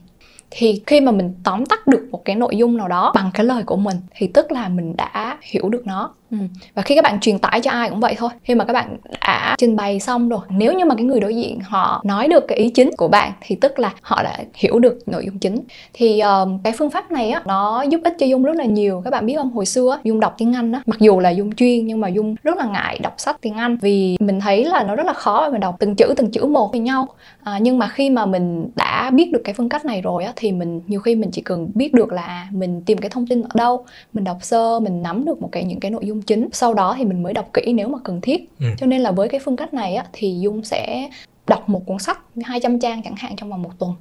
thì 0.51 0.81
khi 0.87 1.01
mà 1.01 1.11
mình 1.11 1.33
tóm 1.43 1.65
tắt 1.65 1.87
được 1.87 2.07
một 2.11 2.25
cái 2.25 2.35
nội 2.35 2.55
dung 2.57 2.77
nào 2.77 2.87
đó 2.87 3.11
bằng 3.15 3.31
cái 3.33 3.45
lời 3.45 3.63
của 3.63 3.75
mình 3.75 3.97
thì 4.15 4.27
tức 4.27 4.51
là 4.51 4.69
mình 4.69 4.95
đã 4.97 5.37
hiểu 5.41 5.69
được 5.69 5.87
nó. 5.87 6.13
Ừ. 6.33 6.37
và 6.73 6.81
khi 6.81 6.95
các 6.95 7.03
bạn 7.03 7.19
truyền 7.19 7.39
tải 7.39 7.61
cho 7.61 7.71
ai 7.71 7.89
cũng 7.89 7.99
vậy 7.99 8.15
thôi. 8.17 8.29
Khi 8.43 8.55
mà 8.55 8.65
các 8.65 8.73
bạn 8.73 8.97
đã 9.21 9.55
trình 9.57 9.75
bày 9.75 9.99
xong 9.99 10.29
rồi 10.29 10.39
nếu 10.49 10.73
như 10.73 10.85
mà 10.85 10.95
cái 10.95 11.05
người 11.05 11.19
đối 11.19 11.35
diện 11.35 11.59
họ 11.59 12.01
nói 12.05 12.27
được 12.27 12.45
cái 12.47 12.57
ý 12.57 12.69
chính 12.69 12.91
của 12.97 13.07
bạn 13.07 13.31
thì 13.41 13.55
tức 13.55 13.79
là 13.79 13.93
họ 14.01 14.23
đã 14.23 14.37
hiểu 14.53 14.79
được 14.79 14.99
nội 15.05 15.25
dung 15.25 15.39
chính. 15.39 15.61
Thì 15.93 16.19
um, 16.19 16.59
cái 16.63 16.73
phương 16.77 16.89
pháp 16.89 17.11
này 17.11 17.29
á 17.29 17.41
nó 17.45 17.81
giúp 17.81 18.01
ích 18.03 18.15
cho 18.19 18.25
dung 18.25 18.43
rất 18.43 18.55
là 18.55 18.65
nhiều. 18.65 19.01
Các 19.05 19.11
bạn 19.11 19.25
biết 19.25 19.35
không? 19.37 19.51
Hồi 19.51 19.65
xưa 19.65 19.99
dung 20.03 20.19
đọc 20.19 20.35
tiếng 20.37 20.53
anh 20.55 20.71
á 20.71 20.81
mặc 20.85 20.99
dù 20.99 21.19
là 21.19 21.29
dung 21.29 21.55
chuyên 21.55 21.87
nhưng 21.87 22.01
mà 22.01 22.07
dung 22.07 22.35
rất 22.43 22.57
là 22.57 22.65
ngại 22.65 22.99
đọc 22.99 23.13
sách 23.17 23.37
tiếng 23.41 23.57
anh 23.57 23.77
vì 23.81 24.17
mình 24.19 24.39
thấy 24.39 24.65
là 24.65 24.83
nó 24.83 24.95
rất 24.95 25.05
là 25.05 25.13
khó 25.13 25.49
mà 25.49 25.57
đọc 25.57 25.75
từng 25.79 25.95
chữ 25.95 26.13
từng 26.17 26.31
chữ 26.31 26.45
một 26.45 26.71
với 26.71 26.79
nhau. 26.79 27.07
À, 27.43 27.59
nhưng 27.61 27.79
mà 27.79 27.87
khi 27.87 28.09
mà 28.09 28.25
mình 28.25 28.69
đã 28.75 29.11
biết 29.13 29.31
được 29.33 29.41
cái 29.43 29.53
phương 29.53 29.69
cách 29.69 29.85
này 29.85 30.01
rồi 30.01 30.12
á 30.17 30.33
thì 30.35 30.51
mình 30.51 30.81
nhiều 30.87 30.99
khi 30.99 31.15
mình 31.15 31.31
chỉ 31.31 31.41
cần 31.41 31.71
biết 31.75 31.93
được 31.93 32.11
là 32.11 32.47
mình 32.51 32.81
tìm 32.85 32.97
cái 32.97 33.09
thông 33.09 33.27
tin 33.27 33.41
ở 33.41 33.49
đâu 33.53 33.85
mình 34.13 34.23
đọc 34.23 34.37
sơ 34.41 34.79
mình 34.79 35.03
nắm 35.03 35.25
được 35.25 35.41
một 35.41 35.49
cái 35.51 35.63
những 35.63 35.79
cái 35.79 35.91
nội 35.91 36.05
dung 36.05 36.21
chính. 36.21 36.49
Sau 36.51 36.73
đó 36.73 36.95
thì 36.97 37.05
mình 37.05 37.23
mới 37.23 37.33
đọc 37.33 37.49
kỹ 37.53 37.73
nếu 37.73 37.87
mà 37.87 37.97
cần 38.03 38.21
thiết. 38.21 38.49
Ừ. 38.59 38.65
cho 38.77 38.85
nên 38.85 39.01
là 39.01 39.11
với 39.11 39.29
cái 39.29 39.39
phương 39.45 39.55
cách 39.55 39.73
này 39.73 39.95
á 39.95 40.05
thì 40.13 40.39
dung 40.41 40.63
sẽ 40.63 41.09
đọc 41.47 41.69
một 41.69 41.85
cuốn 41.85 41.99
sách 41.99 42.19
200 42.43 42.79
trang 42.79 43.01
chẳng 43.03 43.15
hạn 43.15 43.35
trong 43.35 43.49
vòng 43.49 43.61
một 43.61 43.71
tuần. 43.79 43.91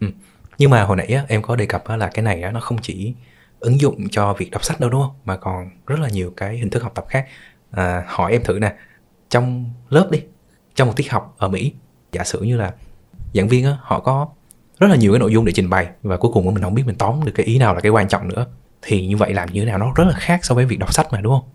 Ừ. 0.00 0.06
nhưng 0.58 0.70
mà 0.70 0.84
hồi 0.84 0.96
nãy 0.96 1.06
á, 1.06 1.24
em 1.28 1.42
có 1.42 1.56
đề 1.56 1.66
cập 1.66 1.84
á, 1.84 1.96
là 1.96 2.08
cái 2.08 2.22
này 2.22 2.42
á, 2.42 2.50
nó 2.50 2.60
không 2.60 2.78
chỉ 2.82 3.14
ứng 3.60 3.80
dụng 3.80 4.08
cho 4.10 4.32
việc 4.32 4.50
đọc 4.50 4.64
sách 4.64 4.80
đâu 4.80 4.90
đúng 4.90 5.02
không? 5.02 5.14
Mà 5.24 5.36
còn 5.36 5.70
rất 5.86 6.00
là 6.00 6.08
nhiều 6.08 6.32
cái 6.36 6.58
hình 6.58 6.70
thức 6.70 6.82
học 6.82 6.92
tập 6.94 7.04
khác. 7.08 7.26
À, 7.70 8.04
hỏi 8.06 8.32
em 8.32 8.42
thử 8.44 8.58
nè. 8.58 8.72
Trong 9.28 9.64
lớp 9.88 10.08
đi 10.10 10.20
trong 10.74 10.88
một 10.88 10.94
tiết 10.96 11.10
học 11.10 11.34
ở 11.38 11.48
mỹ 11.48 11.72
giả 12.12 12.24
sử 12.24 12.42
như 12.42 12.56
là 12.56 12.72
giảng 13.34 13.48
viên 13.48 13.64
á, 13.64 13.76
họ 13.80 14.00
có 14.00 14.28
rất 14.80 14.88
là 14.88 14.96
nhiều 14.96 15.12
cái 15.12 15.18
nội 15.18 15.32
dung 15.32 15.44
để 15.44 15.52
trình 15.52 15.70
bày. 15.70 15.86
Và 16.02 16.16
cuối 16.16 16.30
cùng 16.34 16.54
mình 16.54 16.62
không 16.62 16.74
biết 16.74 16.82
mình 16.86 16.96
tóm 16.96 17.24
được 17.24 17.32
cái 17.34 17.46
ý 17.46 17.58
nào 17.58 17.74
là 17.74 17.80
cái 17.80 17.90
quan 17.90 18.08
trọng 18.08 18.28
nữa. 18.28 18.46
Thì 18.82 19.06
như 19.06 19.16
vậy 19.16 19.34
làm 19.34 19.52
như 19.52 19.60
thế 19.60 19.66
nào 19.66 19.78
nó 19.78 19.92
rất 19.96 20.04
là 20.04 20.14
khác 20.18 20.44
so 20.44 20.54
với 20.54 20.66
việc 20.66 20.78
đọc 20.78 20.94
sách 20.94 21.12
mà 21.12 21.20
đúng 21.20 21.32
không? 21.32 21.50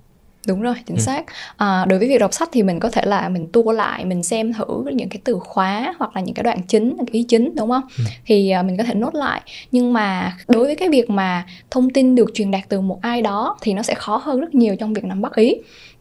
Đúng 0.47 0.61
rồi 0.61 0.75
chính 0.87 0.97
ừ. 0.97 1.01
xác. 1.01 1.25
À, 1.57 1.85
đối 1.89 1.99
với 1.99 2.07
việc 2.07 2.17
đọc 2.17 2.33
sách 2.33 2.49
thì 2.51 2.63
mình 2.63 2.79
có 2.79 2.89
thể 2.89 3.01
là 3.05 3.29
mình 3.29 3.47
tua 3.51 3.71
lại 3.71 4.05
mình 4.05 4.23
xem 4.23 4.53
thử 4.53 4.83
những 4.93 5.09
cái 5.09 5.19
từ 5.23 5.39
khóa 5.39 5.93
hoặc 5.99 6.15
là 6.15 6.21
những 6.21 6.35
cái 6.35 6.43
đoạn 6.43 6.61
chính 6.67 6.97
cái 6.97 7.07
ý 7.11 7.23
chính 7.23 7.55
đúng 7.55 7.69
không? 7.69 7.83
Ừ. 7.97 8.03
thì 8.25 8.49
à, 8.49 8.63
mình 8.63 8.77
có 8.77 8.83
thể 8.83 8.93
nốt 8.93 9.15
lại. 9.15 9.41
Nhưng 9.71 9.93
mà 9.93 10.37
đối 10.47 10.65
với 10.65 10.75
cái 10.75 10.89
việc 10.89 11.09
mà 11.09 11.45
thông 11.71 11.89
tin 11.89 12.15
được 12.15 12.31
truyền 12.33 12.51
đạt 12.51 12.61
từ 12.69 12.81
một 12.81 12.99
ai 13.01 13.21
đó 13.21 13.57
thì 13.61 13.73
nó 13.73 13.83
sẽ 13.83 13.95
khó 13.95 14.17
hơn 14.17 14.39
rất 14.39 14.55
nhiều 14.55 14.75
trong 14.79 14.93
việc 14.93 15.05
nắm 15.05 15.21
bắt 15.21 15.35
ý 15.35 15.55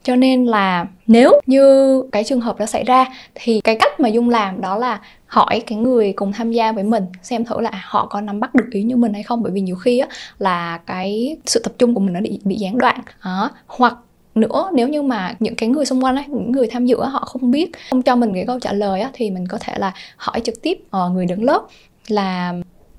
cho 0.05 0.17
nên 0.17 0.45
là 0.45 0.87
nếu 1.07 1.41
như 1.47 2.03
cái 2.13 2.25
trường 2.25 2.41
hợp 2.41 2.59
đó 2.59 2.67
xảy 2.67 2.85
ra 2.85 3.07
thì 3.35 3.61
cái 3.65 3.77
cách 3.77 4.01
mà 4.01 4.09
dung 4.09 4.31
làm 4.31 4.61
đó 4.61 4.79
là 4.79 5.01
hỏi 5.27 5.63
cái 5.67 5.79
người 5.79 6.13
cùng 6.13 6.33
tham 6.33 6.53
gia 6.53 6.73
với 6.73 6.85
mình 6.85 7.05
xem 7.23 7.45
thử 7.45 7.61
là 7.61 7.71
à, 7.71 7.83
họ 7.85 8.07
có 8.07 8.21
nắm 8.21 8.41
bắt 8.41 8.55
được 8.55 8.67
ý 8.73 8.83
như 8.83 8.97
mình 8.97 9.13
hay 9.13 9.23
không? 9.23 9.43
Bởi 9.43 9.53
vì 9.53 9.61
nhiều 9.61 9.77
khi 9.77 9.99
á 9.99 10.09
là 10.39 10.79
cái 10.87 11.37
sự 11.47 11.61
tập 11.65 11.73
trung 11.79 11.95
của 11.95 12.01
mình 12.01 12.13
nó 12.13 12.21
bị 12.21 12.41
bị 12.45 12.57
gián 12.57 12.79
đoạn. 12.79 13.01
Đó. 13.25 13.51
Hoặc 13.67 13.97
nữa 14.35 14.71
nếu 14.73 14.89
như 14.89 15.03
mà 15.03 15.35
những 15.41 15.55
cái 15.55 15.69
người 15.69 15.85
xung 15.85 16.05
quanh 16.05 16.17
ấy, 16.17 16.25
những 16.29 16.53
người 16.53 16.67
tham 16.67 16.87
dự 16.87 16.97
ấy, 16.97 17.11
họ 17.11 17.25
không 17.25 17.51
biết 17.51 17.71
không 17.91 18.03
cho 18.03 18.17
mình 18.17 18.35
cái 18.35 18.45
câu 18.47 18.61
trả 18.61 18.73
lời 18.73 19.01
á, 19.01 19.11
thì 19.13 19.31
mình 19.31 19.47
có 19.49 19.59
thể 19.61 19.79
là 19.79 19.93
hỏi 20.17 20.41
trực 20.41 20.63
tiếp 20.63 20.79
ờ, 20.91 21.09
người 21.09 21.27
đứng 21.27 21.45
lớp 21.45 21.63
là 22.09 22.55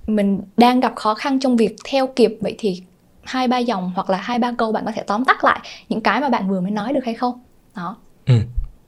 mình 0.08 0.42
đang 0.58 0.80
gặp 0.80 0.96
khó 0.96 1.14
khăn 1.14 1.40
trong 1.40 1.58
việc 1.58 1.76
theo 1.86 2.08
kịp. 2.08 2.38
Vậy 2.42 2.56
thì 2.58 2.82
hai 3.26 3.48
ba 3.48 3.58
dòng 3.58 3.92
hoặc 3.96 4.10
là 4.10 4.18
hai 4.18 4.40
ba 4.40 4.52
câu 4.58 4.72
bạn 4.72 4.86
có 4.86 4.92
thể 4.96 5.04
tóm 5.08 5.26
tắt 5.26 5.44
lại 5.44 5.60
những 5.90 6.02
cái 6.02 6.22
mà 6.22 6.30
bạn 6.30 6.50
vừa 6.50 6.62
mới 6.62 6.72
nói 6.72 6.94
được 6.94 7.06
hay 7.06 7.14
không 7.14 7.44
đó 7.76 7.98
ừ. 8.26 8.36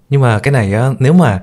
nhưng 0.10 0.22
mà 0.22 0.39
cái 0.39 0.51
này 0.51 0.74
á, 0.74 0.89
nếu 1.00 1.13
mà 1.13 1.42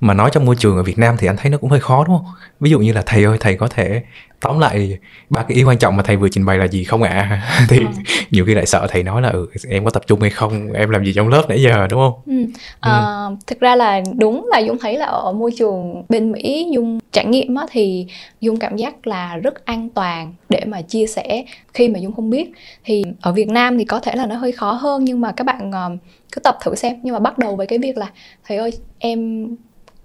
mà 0.00 0.14
nói 0.14 0.30
trong 0.32 0.44
môi 0.46 0.56
trường 0.56 0.76
ở 0.76 0.82
Việt 0.82 0.98
Nam 0.98 1.16
thì 1.18 1.26
anh 1.26 1.36
thấy 1.36 1.50
nó 1.50 1.58
cũng 1.58 1.70
hơi 1.70 1.80
khó 1.80 2.04
đúng 2.04 2.16
không? 2.16 2.26
Ví 2.60 2.70
dụ 2.70 2.78
như 2.78 2.92
là 2.92 3.02
thầy 3.06 3.24
ơi 3.24 3.36
thầy 3.40 3.56
có 3.56 3.68
thể 3.68 4.02
tóm 4.42 4.58
lại 4.58 4.98
ba 5.30 5.42
cái 5.42 5.56
ý 5.56 5.62
quan 5.64 5.78
trọng 5.78 5.96
mà 5.96 6.02
thầy 6.02 6.16
vừa 6.16 6.28
trình 6.28 6.46
bày 6.46 6.58
là 6.58 6.64
gì 6.64 6.84
không 6.84 7.02
ạ? 7.02 7.10
À? 7.10 7.66
thì 7.68 7.78
ừ. 7.78 7.86
nhiều 8.30 8.44
khi 8.46 8.54
lại 8.54 8.66
sợ 8.66 8.86
thầy 8.90 9.02
nói 9.02 9.22
là 9.22 9.28
ừ 9.28 9.46
em 9.68 9.84
có 9.84 9.90
tập 9.90 10.02
trung 10.06 10.20
hay 10.20 10.30
không, 10.30 10.72
em 10.72 10.90
làm 10.90 11.04
gì 11.04 11.12
trong 11.12 11.28
lớp 11.28 11.42
nãy 11.48 11.62
giờ 11.62 11.86
đúng 11.90 12.00
không? 12.00 12.12
Ừ. 12.26 12.60
À, 12.80 12.98
ừ. 13.28 13.36
thực 13.46 13.60
ra 13.60 13.76
là 13.76 14.00
đúng 14.18 14.46
là 14.50 14.58
Dung 14.58 14.78
thấy 14.78 14.96
là 14.96 15.06
ở 15.06 15.32
môi 15.32 15.50
trường 15.58 16.04
bên 16.08 16.32
Mỹ 16.32 16.68
Dung 16.72 16.98
trải 17.12 17.24
nghiệm 17.24 17.54
á, 17.54 17.66
thì 17.70 18.06
Dung 18.40 18.56
cảm 18.56 18.76
giác 18.76 19.06
là 19.06 19.36
rất 19.36 19.64
an 19.64 19.88
toàn 19.94 20.34
để 20.48 20.64
mà 20.66 20.82
chia 20.82 21.06
sẻ 21.06 21.44
khi 21.74 21.88
mà 21.88 21.98
Dung 21.98 22.14
không 22.14 22.30
biết 22.30 22.50
thì 22.84 23.02
ở 23.20 23.32
Việt 23.32 23.48
Nam 23.48 23.78
thì 23.78 23.84
có 23.84 24.00
thể 24.00 24.14
là 24.14 24.26
nó 24.26 24.36
hơi 24.36 24.52
khó 24.52 24.72
hơn 24.72 25.04
nhưng 25.04 25.20
mà 25.20 25.32
các 25.32 25.44
bạn 25.44 25.70
uh, 25.70 25.98
cứ 26.32 26.40
tập 26.40 26.58
thử 26.64 26.74
xem 26.74 26.96
nhưng 27.02 27.14
mà 27.14 27.18
bắt 27.20 27.38
đầu 27.38 27.56
với 27.56 27.66
cái 27.66 27.78
việc 27.78 27.96
là 27.96 28.10
thầy 28.44 28.56
ơi 28.56 28.72
em 28.98 29.48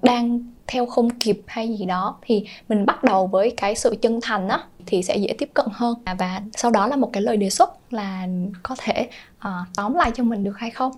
đang 0.02 0.40
theo 0.68 0.86
không 0.86 1.10
kịp 1.10 1.42
hay 1.48 1.76
gì 1.78 1.86
đó 1.86 2.18
thì 2.22 2.46
mình 2.70 2.86
bắt 2.86 3.04
đầu 3.04 3.28
với 3.28 3.54
cái 3.58 3.76
sự 3.76 3.96
chân 4.02 4.20
thành 4.22 4.48
á 4.48 4.60
thì 4.86 5.04
sẽ 5.04 5.18
dễ 5.18 5.36
tiếp 5.38 5.50
cận 5.54 5.66
hơn. 5.72 5.98
À, 6.06 6.16
và 6.20 6.42
sau 6.56 6.72
đó 6.72 6.88
là 6.88 6.96
một 6.96 7.10
cái 7.14 7.24
lời 7.24 7.38
đề 7.38 7.50
xuất 7.50 7.94
là 7.94 8.28
có 8.64 8.76
thể 8.80 9.08
uh, 9.38 9.52
tóm 9.76 9.94
lại 9.94 10.12
cho 10.16 10.24
mình 10.24 10.44
được 10.44 10.58
hay 10.58 10.70
không? 10.72 10.92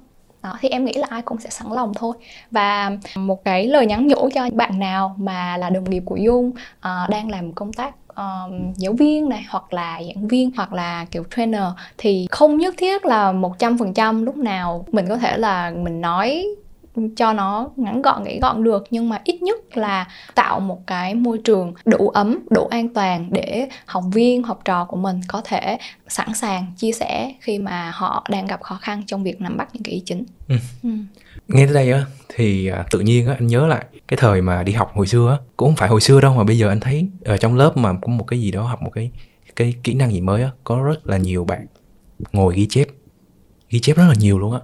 Đó 0.43 0.57
thì 0.59 0.69
em 0.69 0.85
nghĩ 0.85 0.93
là 0.93 1.07
ai 1.09 1.21
cũng 1.21 1.39
sẽ 1.39 1.49
sẵn 1.49 1.67
lòng 1.71 1.93
thôi. 1.95 2.15
Và 2.51 2.91
một 3.15 3.43
cái 3.43 3.67
lời 3.67 3.85
nhắn 3.85 4.07
nhủ 4.07 4.29
cho 4.33 4.49
bạn 4.53 4.79
nào 4.79 5.15
mà 5.17 5.57
là 5.57 5.69
đồng 5.69 5.89
nghiệp 5.89 6.03
của 6.05 6.15
dung 6.15 6.49
uh, 6.49 7.09
đang 7.09 7.29
làm 7.29 7.53
công 7.53 7.73
tác 7.73 7.95
um, 8.15 8.73
giáo 8.77 8.93
viên 8.93 9.29
này 9.29 9.45
hoặc 9.49 9.73
là 9.73 10.01
giảng 10.07 10.27
viên 10.27 10.51
hoặc 10.55 10.73
là 10.73 11.05
kiểu 11.11 11.23
trainer 11.35 11.63
thì 11.97 12.27
không 12.31 12.57
nhất 12.57 12.75
thiết 12.77 13.05
là 13.05 13.31
một 13.31 13.59
trăm 13.59 13.77
phần 13.77 13.93
trăm 13.93 14.25
lúc 14.25 14.37
nào 14.37 14.85
mình 14.91 15.05
có 15.09 15.17
thể 15.17 15.37
là 15.37 15.71
mình 15.71 16.01
nói 16.01 16.45
cho 17.15 17.33
nó 17.33 17.69
ngắn 17.75 18.01
gọn 18.01 18.23
nghĩ 18.23 18.39
gọn 18.39 18.63
được 18.63 18.83
nhưng 18.89 19.09
mà 19.09 19.21
ít 19.23 19.41
nhất 19.41 19.77
là 19.77 20.07
tạo 20.35 20.59
một 20.59 20.87
cái 20.87 21.15
môi 21.15 21.37
trường 21.37 21.73
đủ 21.85 22.09
ấm 22.09 22.39
đủ 22.49 22.67
an 22.67 22.93
toàn 22.93 23.27
để 23.31 23.69
học 23.85 24.03
viên 24.13 24.43
học 24.43 24.59
trò 24.65 24.85
của 24.85 24.97
mình 24.97 25.21
có 25.27 25.41
thể 25.45 25.77
sẵn 26.07 26.33
sàng 26.33 26.65
chia 26.77 26.91
sẻ 26.91 27.33
khi 27.39 27.59
mà 27.59 27.91
họ 27.95 28.25
đang 28.29 28.47
gặp 28.47 28.61
khó 28.61 28.79
khăn 28.81 29.03
trong 29.07 29.23
việc 29.23 29.41
nắm 29.41 29.57
bắt 29.57 29.69
những 29.73 29.83
cái 29.83 29.93
ý 29.93 30.01
chính 30.05 30.23
ừ. 30.47 30.55
Ừ. 30.83 30.89
nghe 31.47 31.65
tới 31.65 31.73
đây 31.73 31.91
á 31.91 32.05
thì 32.35 32.67
à, 32.67 32.85
tự 32.91 32.99
nhiên 32.99 33.27
á 33.27 33.33
anh 33.33 33.47
nhớ 33.47 33.67
lại 33.67 33.85
cái 34.07 34.17
thời 34.17 34.41
mà 34.41 34.63
đi 34.63 34.73
học 34.73 34.91
hồi 34.95 35.07
xưa 35.07 35.29
á 35.29 35.37
cũng 35.57 35.69
không 35.69 35.75
phải 35.75 35.89
hồi 35.89 36.01
xưa 36.01 36.21
đâu 36.21 36.33
mà 36.33 36.43
bây 36.43 36.57
giờ 36.57 36.69
anh 36.69 36.79
thấy 36.79 37.07
ở 37.25 37.37
trong 37.37 37.55
lớp 37.55 37.77
mà 37.77 37.93
có 38.01 38.07
một 38.07 38.23
cái 38.27 38.41
gì 38.41 38.51
đó 38.51 38.63
học 38.63 38.81
một 38.81 38.91
cái 38.93 39.11
cái 39.55 39.73
kỹ 39.83 39.93
năng 39.93 40.11
gì 40.11 40.21
mới 40.21 40.43
á 40.43 40.49
có 40.63 40.83
rất 40.83 41.07
là 41.07 41.17
nhiều 41.17 41.45
bạn 41.45 41.65
ngồi 42.31 42.55
ghi 42.55 42.67
chép 42.69 42.87
ghi 43.69 43.79
chép 43.79 43.97
rất 43.97 44.05
là 44.07 44.13
nhiều 44.19 44.39
luôn 44.39 44.53
á 44.53 44.59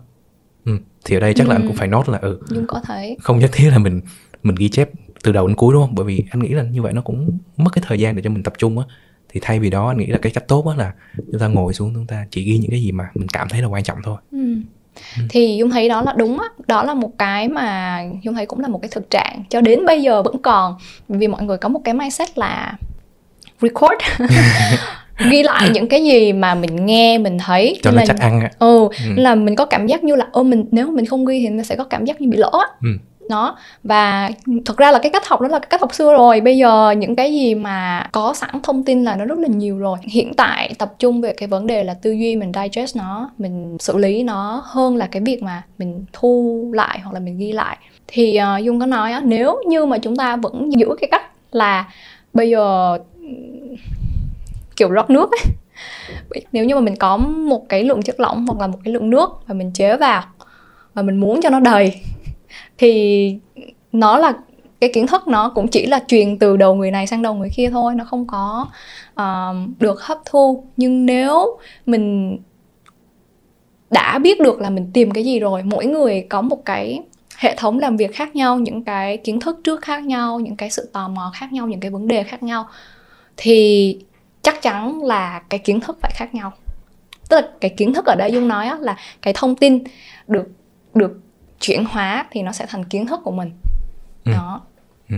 ừ 0.66 0.78
thì 1.06 1.18
ở 1.18 1.20
đây 1.20 1.34
chắc 1.34 1.48
ừ. 1.48 1.50
là 1.50 1.56
anh 1.56 1.62
cũng 1.62 1.72
ừ. 1.72 1.78
phải 1.78 1.88
nốt 1.88 2.10
là 2.10 2.18
ừ 2.22 2.40
Dung 2.50 2.68
có 2.68 2.82
thấy 2.86 3.18
không 3.22 3.40
nhất 3.40 3.50
thiết 3.54 3.70
là 3.70 3.78
mình 3.78 4.02
mình 4.44 4.56
ghi 4.56 4.70
chép 4.70 4.90
từ 5.24 5.32
đầu 5.32 5.48
đến 5.48 5.56
cuối 5.56 5.74
đúng 5.74 5.84
không 5.84 5.96
bởi 5.96 6.06
vì 6.06 6.24
anh 6.30 6.40
nghĩ 6.40 6.50
là 6.50 6.64
như 6.64 6.82
vậy 6.82 6.94
nó 6.94 7.02
cũng 7.02 7.38
mất 7.58 7.70
cái 7.74 7.84
thời 7.88 8.00
gian 8.00 8.16
để 8.16 8.22
cho 8.22 8.30
mình 8.30 8.44
tập 8.44 8.54
trung 8.58 8.80
á 8.80 8.86
thì 9.30 9.40
thay 9.44 9.60
vì 9.60 9.70
đó 9.70 9.88
anh 9.88 9.98
nghĩ 9.98 10.06
là 10.06 10.18
cái 10.18 10.32
cách 10.32 10.48
tốt 10.48 10.68
á 10.68 10.76
là 10.76 10.94
chúng 11.32 11.40
ta 11.40 11.48
ngồi 11.48 11.74
xuống 11.74 11.92
chúng 11.94 12.08
ta 12.08 12.26
chỉ 12.32 12.44
ghi 12.44 12.58
những 12.58 12.72
cái 12.72 12.82
gì 12.82 12.92
mà 12.92 13.10
mình 13.16 13.28
cảm 13.28 13.50
thấy 13.50 13.62
là 13.62 13.68
quan 13.68 13.84
trọng 13.84 13.98
thôi 14.04 14.18
ừ. 14.32 14.56
Ừ. 15.18 15.24
thì 15.30 15.56
dung 15.60 15.70
thấy 15.70 15.90
đó 15.90 16.02
là 16.02 16.14
đúng 16.18 16.40
á 16.40 16.48
đó 16.68 16.84
là 16.84 16.94
một 16.94 17.12
cái 17.18 17.48
mà 17.50 18.00
dung 18.24 18.36
thấy 18.36 18.46
cũng 18.46 18.60
là 18.60 18.68
một 18.68 18.80
cái 18.82 18.90
thực 18.92 19.10
trạng 19.10 19.44
cho 19.50 19.62
đến 19.62 19.86
bây 19.86 20.02
giờ 20.02 20.24
vẫn 20.24 20.42
còn 20.42 20.76
vì 21.10 21.28
mọi 21.28 21.44
người 21.44 21.58
có 21.58 21.70
một 21.70 21.82
cái 21.84 21.94
mindset 21.94 22.38
là 22.38 22.78
record 23.62 23.96
ghi 25.32 25.44
lại 25.44 25.70
những 25.74 25.88
cái 25.88 26.04
gì 26.04 26.34
mà 26.34 26.56
mình 26.56 26.86
nghe 26.86 27.18
mình 27.18 27.38
thấy 27.38 27.80
cho 27.84 27.92
nó 27.92 28.02
chắc 28.08 28.20
ăn 28.20 28.42
á. 28.42 28.50
Ừ, 28.60 28.80
ừ. 28.80 29.14
là 29.16 29.36
mình 29.36 29.56
có 29.56 29.66
cảm 29.66 29.88
giác 29.88 30.04
như 30.04 30.16
là 30.16 30.28
ô 30.32 30.44
mình 30.44 30.66
nếu 30.72 30.92
mình 30.92 31.06
không 31.06 31.26
ghi 31.26 31.40
thì 31.40 31.50
nó 31.50 31.64
sẽ 31.64 31.76
có 31.76 31.84
cảm 31.84 32.06
giác 32.06 32.22
như 32.22 32.30
bị 32.30 32.38
lỗ 32.38 32.50
á. 32.50 32.68
Ừ. 32.82 32.90
Nó 33.30 33.58
và 33.84 34.30
thật 34.66 34.78
ra 34.78 34.92
là 34.92 35.00
cái 35.00 35.12
cách 35.12 35.28
học 35.28 35.42
đó 35.42 35.48
là 35.48 35.60
cái 35.60 35.68
cách 35.70 35.82
học 35.82 35.94
xưa 35.94 36.14
rồi. 36.14 36.42
Bây 36.42 36.58
giờ 36.58 36.92
những 36.92 37.16
cái 37.16 37.34
gì 37.34 37.56
mà 37.56 38.08
có 38.12 38.34
sẵn 38.34 38.50
thông 38.64 38.84
tin 38.84 39.04
là 39.04 39.16
nó 39.16 39.26
rất 39.26 39.40
là 39.40 39.48
nhiều 39.48 39.78
rồi. 39.78 39.98
Hiện 40.02 40.34
tại 40.34 40.74
tập 40.78 40.94
trung 41.00 41.22
về 41.22 41.34
cái 41.38 41.48
vấn 41.48 41.68
đề 41.68 41.84
là 41.84 41.94
tư 41.94 42.12
duy 42.12 42.36
mình 42.36 42.52
digest 42.56 42.98
nó 42.98 43.30
mình 43.38 43.78
xử 43.80 43.98
lý 43.98 44.24
nó 44.24 44.64
hơn 44.66 44.96
là 44.96 45.08
cái 45.08 45.22
việc 45.22 45.44
mà 45.44 45.64
mình 45.78 46.06
thu 46.14 46.72
lại 46.74 47.00
hoặc 47.04 47.14
là 47.14 47.20
mình 47.20 47.38
ghi 47.38 47.52
lại. 47.52 47.78
Thì 48.08 48.40
uh, 48.58 48.64
dung 48.64 48.80
có 48.80 48.86
nói 48.86 49.12
á 49.12 49.22
nếu 49.24 49.58
như 49.68 49.86
mà 49.86 49.98
chúng 49.98 50.16
ta 50.16 50.36
vẫn 50.36 50.70
giữ 50.74 50.88
cái 51.02 51.08
cách 51.12 51.24
là 51.52 51.86
bây 52.34 52.50
giờ 52.50 52.98
kiểu 54.76 54.90
rót 54.90 55.10
nước 55.10 55.30
ấy. 55.32 55.54
Nếu 56.52 56.66
như 56.66 56.76
mà 56.76 56.82
mình 56.82 56.96
có 56.96 57.18
một 57.18 57.70
cái 57.70 57.84
lượng 57.84 58.02
chất 58.02 58.20
lỏng 58.20 58.46
hoặc 58.48 58.60
là 58.60 58.68
một 58.68 58.78
cái 58.84 58.94
lượng 58.94 59.10
nước 59.10 59.30
và 59.48 59.54
mình 59.54 59.72
chế 59.74 59.98
vào 59.98 60.24
và 60.94 61.02
mình 61.02 61.18
muốn 61.18 61.42
cho 61.42 61.50
nó 61.50 61.60
đầy 61.60 62.02
thì 62.78 63.36
nó 63.92 64.18
là 64.18 64.34
cái 64.80 64.90
kiến 64.94 65.08
thức 65.08 65.28
nó 65.28 65.50
cũng 65.50 65.68
chỉ 65.68 65.86
là 65.86 66.00
truyền 66.08 66.40
từ 66.40 66.58
đầu 66.58 66.76
người 66.76 66.92
này 66.92 67.08
sang 67.08 67.22
đầu 67.22 67.34
người 67.34 67.50
kia 67.56 67.70
thôi 67.70 67.96
nó 67.96 68.04
không 68.04 68.28
có 68.28 68.68
uh, 69.22 69.80
được 69.80 70.02
hấp 70.02 70.18
thu. 70.26 70.64
Nhưng 70.78 71.06
nếu 71.06 71.58
mình 71.86 72.38
đã 73.90 74.20
biết 74.20 74.42
được 74.42 74.62
là 74.62 74.70
mình 74.70 74.90
tìm 74.94 75.12
cái 75.12 75.24
gì 75.24 75.40
rồi 75.40 75.64
mỗi 75.64 75.86
người 75.86 76.26
có 76.30 76.42
một 76.42 76.66
cái 76.66 77.02
hệ 77.38 77.56
thống 77.58 77.80
làm 77.80 77.98
việc 77.98 78.16
khác 78.16 78.36
nhau 78.36 78.60
những 78.60 78.84
cái 78.84 79.18
kiến 79.18 79.40
thức 79.40 79.60
trước 79.64 79.82
khác 79.82 80.04
nhau 80.04 80.40
những 80.40 80.56
cái 80.56 80.70
sự 80.70 80.90
tò 80.94 81.08
mò 81.08 81.32
khác 81.36 81.54
nhau 81.54 81.68
những 81.68 81.80
cái 81.80 81.92
vấn 81.92 82.08
đề 82.08 82.24
khác 82.24 82.44
nhau 82.44 82.68
thì 83.38 83.98
chắc 84.46 84.62
chắn 84.62 85.04
là 85.04 85.42
cái 85.50 85.60
kiến 85.60 85.80
thức 85.80 85.98
phải 86.02 86.12
khác 86.16 86.36
nhau. 86.36 86.54
Tức 87.30 87.42
là 87.42 87.48
cái 87.62 87.74
kiến 87.78 87.94
thức 87.94 88.06
ở 88.06 88.16
đây 88.16 88.32
dung 88.32 88.48
nói 88.48 88.70
là 88.80 88.98
cái 89.22 89.34
thông 89.38 89.56
tin 89.56 89.84
được 90.28 90.48
được 90.94 91.20
chuyển 91.60 91.86
hóa 91.86 92.26
thì 92.32 92.42
nó 92.42 92.52
sẽ 92.52 92.66
thành 92.70 92.86
kiến 92.86 93.08
thức 93.08 93.20
của 93.24 93.32
mình. 93.32 93.52
Ừ. 94.26 94.32
đó. 94.32 94.62
Ừ. 95.10 95.16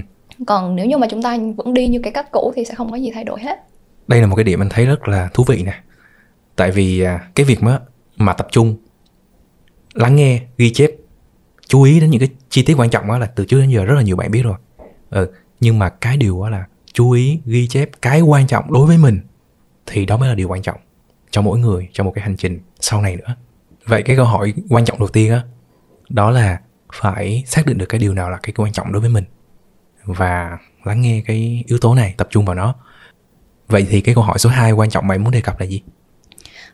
còn 0.48 0.76
nếu 0.76 0.86
như 0.86 0.98
mà 0.98 1.08
chúng 1.10 1.22
ta 1.22 1.38
vẫn 1.58 1.74
đi 1.74 1.88
như 1.88 2.00
cái 2.04 2.14
cách 2.14 2.32
cũ 2.32 2.54
thì 2.56 2.66
sẽ 2.66 2.76
không 2.76 2.92
có 2.92 2.98
gì 2.98 3.12
thay 3.14 3.24
đổi 3.24 3.40
hết. 3.42 3.60
Đây 4.08 4.22
là 4.22 4.28
một 4.28 4.36
cái 4.36 4.44
điểm 4.44 4.62
anh 4.62 4.70
thấy 4.70 4.86
rất 4.86 5.08
là 5.08 5.30
thú 5.34 5.44
vị 5.48 5.64
nè. 5.64 5.74
Tại 6.56 6.72
vì 6.72 7.02
à, 7.02 7.28
cái 7.36 7.46
việc 7.46 7.64
mà 7.64 7.80
mà 8.18 8.34
tập 8.34 8.48
trung 8.52 8.76
lắng 9.94 10.16
nghe 10.16 10.42
ghi 10.58 10.74
chép 10.74 10.92
chú 11.68 11.84
ý 11.84 12.00
đến 12.00 12.10
những 12.10 12.20
cái 12.20 12.30
chi 12.50 12.64
tiết 12.64 12.76
quan 12.80 12.90
trọng 12.90 13.08
đó 13.08 13.18
là 13.18 13.26
từ 13.26 13.46
trước 13.46 13.60
đến 13.60 13.70
giờ 13.70 13.86
rất 13.86 13.96
là 13.96 14.02
nhiều 14.02 14.16
bạn 14.16 14.32
biết 14.32 14.42
rồi. 14.42 14.58
Ừ, 15.10 15.32
nhưng 15.60 15.80
mà 15.80 15.90
cái 15.90 16.18
điều 16.18 16.44
đó 16.44 16.50
là 16.50 16.66
chú 16.98 17.12
ý 17.12 17.39
ghi 17.46 17.68
chép 17.68 17.89
cái 18.01 18.22
quan 18.22 18.48
trọng 18.48 18.74
đối 18.74 18.88
với 18.88 18.98
mình 18.98 19.20
thì 19.86 20.06
đó 20.06 20.18
mới 20.18 20.30
là 20.30 20.36
điều 20.36 20.50
quan 20.50 20.62
trọng 20.62 20.77
cho 21.32 21.42
mỗi 21.42 21.60
người 21.60 21.89
cho 21.94 22.04
một 22.04 22.12
cái 22.16 22.24
hành 22.24 22.38
trình 22.38 22.60
sau 22.80 23.01
này 23.01 23.16
nữa. 23.16 23.36
Vậy 23.86 24.04
cái 24.04 24.16
câu 24.16 24.25
hỏi 24.25 24.54
quan 24.70 24.86
trọng 24.86 25.00
đầu 25.00 25.08
tiên 25.08 25.32
á 25.32 25.42
đó 26.10 26.32
là 26.32 26.60
phải 26.94 27.44
xác 27.46 27.66
định 27.66 27.77
được 27.77 27.86
cái 27.86 28.00
điều 28.00 28.13
nào 28.13 28.30
là 28.30 28.38
cái 28.44 28.54
quan 28.58 28.72
trọng 28.72 28.92
đối 28.92 29.01
với 29.01 29.10
mình 29.10 29.24
và 30.06 30.58
lắng 30.84 31.01
nghe 31.01 31.22
cái 31.25 31.63
yếu 31.68 31.77
tố 31.77 31.96
này 31.96 32.13
tập 32.18 32.27
trung 32.32 32.46
vào 32.46 32.56
nó. 32.56 32.75
Vậy 33.68 33.88
thì 33.89 34.01
cái 34.01 34.16
câu 34.16 34.24
hỏi 34.24 34.39
số 34.39 34.50
2 34.50 34.72
quan 34.72 34.89
trọng 34.89 35.08
mà 35.08 35.18
muốn 35.18 35.32
đề 35.32 35.42
cập 35.42 35.60
là 35.60 35.66
gì? 35.66 35.82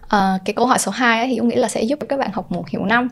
À, 0.07 0.39
cái 0.45 0.53
câu 0.53 0.65
hỏi 0.65 0.79
số 0.79 0.91
2 0.91 1.27
thì 1.27 1.37
cũng 1.37 1.47
nghĩ 1.47 1.55
là 1.55 1.69
sẽ 1.69 1.83
giúp 1.83 1.99
các 2.09 2.19
bạn 2.19 2.31
học 2.33 2.51
một 2.51 2.69
hiểu 2.69 2.85
năm. 2.85 3.07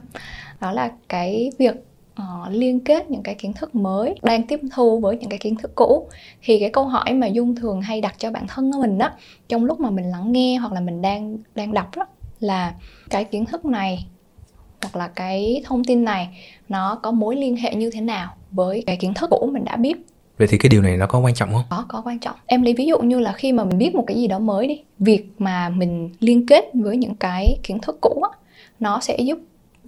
Đó 0.61 0.71
là 0.71 0.91
cái 1.09 1.51
việc 1.59 1.75
uh, 2.21 2.51
liên 2.51 2.79
kết 2.79 3.11
những 3.11 3.23
cái 3.23 3.35
kiến 3.35 3.53
thức 3.53 3.75
mới 3.75 4.15
đang 4.21 4.43
tiếp 4.43 4.59
thu 4.75 4.99
với 4.99 5.17
những 5.17 5.29
cái 5.29 5.39
kiến 5.39 5.55
thức 5.55 5.71
cũ 5.75 6.09
thì 6.43 6.59
cái 6.59 6.69
câu 6.69 6.85
hỏi 6.85 7.13
mà 7.13 7.27
dung 7.27 7.55
thường 7.55 7.81
hay 7.81 8.01
đặt 8.01 8.15
cho 8.17 8.31
bản 8.31 8.47
thân 8.47 8.71
của 8.71 8.81
mình 8.81 8.97
đó 8.97 9.09
trong 9.47 9.65
lúc 9.65 9.79
mà 9.79 9.89
mình 9.89 10.11
lắng 10.11 10.31
nghe 10.31 10.57
hoặc 10.57 10.73
là 10.73 10.79
mình 10.79 11.01
đang 11.01 11.37
đang 11.55 11.73
đọc 11.73 11.95
đó 11.95 12.05
là 12.39 12.73
cái 13.09 13.23
kiến 13.23 13.45
thức 13.45 13.65
này 13.65 14.05
hoặc 14.81 14.95
là 14.95 15.07
cái 15.07 15.61
thông 15.65 15.83
tin 15.83 16.03
này 16.03 16.29
nó 16.69 16.99
có 17.03 17.11
mối 17.11 17.35
liên 17.35 17.55
hệ 17.55 17.75
như 17.75 17.89
thế 17.91 18.01
nào 18.01 18.35
với 18.51 18.83
cái 18.87 18.97
kiến 18.97 19.13
thức 19.13 19.29
cũ 19.29 19.49
mình 19.53 19.65
đã 19.65 19.75
biết 19.75 19.97
Vậy 20.37 20.47
thì 20.47 20.57
cái 20.57 20.69
điều 20.69 20.81
này 20.81 20.97
nó 20.97 21.07
có 21.07 21.19
quan 21.19 21.33
trọng 21.33 21.53
không? 21.53 21.63
Có, 21.69 21.85
có 21.87 22.01
quan 22.05 22.19
trọng. 22.19 22.35
Em 22.45 22.61
lấy 22.61 22.73
ví 22.73 22.85
dụ 22.85 22.99
như 22.99 23.19
là 23.19 23.31
khi 23.31 23.53
mà 23.53 23.63
mình 23.63 23.77
biết 23.77 23.95
một 23.95 24.03
cái 24.07 24.17
gì 24.17 24.27
đó 24.27 24.39
mới 24.39 24.67
đi, 24.67 24.81
việc 24.99 25.29
mà 25.37 25.69
mình 25.69 26.09
liên 26.19 26.45
kết 26.45 26.65
với 26.73 26.97
những 26.97 27.15
cái 27.15 27.57
kiến 27.63 27.79
thức 27.79 27.97
cũ 28.01 28.21
á, 28.31 28.37
nó 28.79 28.99
sẽ 28.99 29.17
giúp 29.17 29.39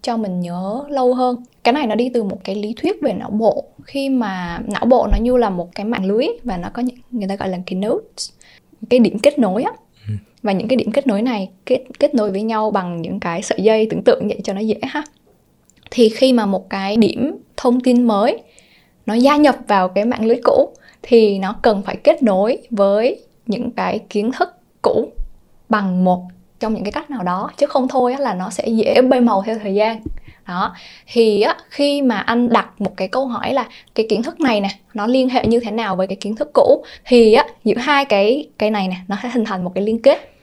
cho 0.04 0.18
mình 0.18 0.40
nhớ 0.40 0.86
lâu 0.90 1.14
hơn. 1.14 1.44
Cái 1.64 1.74
này 1.74 1.88
nó 1.88 1.96
đi 1.96 2.10
từ 2.14 2.24
một 2.24 2.44
cái 2.44 2.56
lý 2.56 2.74
thuyết 2.78 3.02
về 3.02 3.14
não 3.14 3.30
bộ. 3.30 3.66
Khi 3.84 4.10
mà 4.10 4.62
não 4.68 4.86
bộ 4.86 5.08
nó 5.12 5.18
như 5.18 5.38
là 5.38 5.50
một 5.50 5.76
cái 5.76 5.86
mạng 5.86 6.06
lưới 6.06 6.28
và 6.44 6.58
nó 6.58 6.70
có 6.74 6.82
những 6.82 6.96
người 7.12 7.28
ta 7.28 7.36
gọi 7.36 7.50
là 7.50 7.58
cái 7.66 7.80
nodes 7.80 8.30
cái 8.90 9.00
điểm 9.00 9.20
kết 9.20 9.40
nối 9.40 9.64
á. 9.64 9.72
Ừ. 10.08 10.14
và 10.44 10.52
những 10.52 10.68
cái 10.68 10.78
điểm 10.78 10.92
kết 10.92 11.08
nối 11.08 11.22
này 11.22 11.50
kết 11.66 11.84
kết 12.00 12.16
nối 12.16 12.32
với 12.32 12.42
nhau 12.42 12.72
bằng 12.72 13.02
những 13.02 13.20
cái 13.20 13.42
sợi 13.42 13.62
dây 13.62 13.88
tưởng 13.90 14.04
tượng 14.04 14.28
vậy 14.28 14.40
cho 14.44 14.54
nó 14.54 14.60
dễ 14.60 14.80
ha. 14.82 15.04
Thì 15.92 16.10
khi 16.10 16.34
mà 16.34 16.46
một 16.46 16.70
cái 16.70 16.98
điểm 16.98 17.38
thông 17.58 17.80
tin 17.80 18.04
mới 18.04 18.40
nó 19.06 19.14
gia 19.14 19.38
nhập 19.38 19.58
vào 19.68 19.90
cái 19.90 20.06
mạng 20.06 20.26
lưới 20.26 20.38
cũ 20.44 20.74
thì 21.02 21.40
nó 21.40 21.56
cần 21.62 21.82
phải 21.82 21.96
kết 21.96 22.24
nối 22.24 22.58
với 22.70 23.20
những 23.48 23.72
cái 23.72 24.00
kiến 24.10 24.32
thức 24.32 24.50
cũ 24.82 25.12
bằng 25.70 26.04
một 26.04 26.24
trong 26.64 26.74
những 26.74 26.84
cái 26.84 26.92
cách 26.92 27.10
nào 27.10 27.24
đó 27.24 27.50
chứ 27.58 27.66
không 27.66 27.88
thôi 27.88 28.16
là 28.20 28.34
nó 28.34 28.50
sẽ 28.50 28.68
dễ 28.68 29.02
bay 29.02 29.22
màu 29.22 29.44
theo 29.46 29.58
thời 29.64 29.74
gian 29.74 30.02
đó 30.48 30.76
thì 31.12 31.42
á, 31.42 31.56
khi 31.70 32.02
mà 32.02 32.18
anh 32.18 32.50
đặt 32.50 32.82
một 32.82 32.98
cái 32.98 33.08
câu 33.08 33.28
hỏi 33.28 33.54
là 33.54 33.68
cái 33.96 34.06
kiến 34.10 34.24
thức 34.24 34.40
này 34.40 34.62
nè 34.62 34.70
nó 34.94 35.08
liên 35.08 35.30
hệ 35.30 35.46
như 35.46 35.60
thế 35.60 35.72
nào 35.72 35.96
với 35.96 36.08
cái 36.08 36.16
kiến 36.16 36.36
thức 36.36 36.50
cũ 36.54 36.84
thì 37.06 37.34
á, 37.34 37.46
giữa 37.64 37.78
hai 37.78 38.06
cái 38.06 38.50
cái 38.58 38.72
này 38.72 38.88
nè 38.88 38.96
nó 39.08 39.18
sẽ 39.24 39.30
hình 39.30 39.46
thành 39.46 39.64
một 39.64 39.72
cái 39.76 39.84
liên 39.84 40.02
kết 40.02 40.34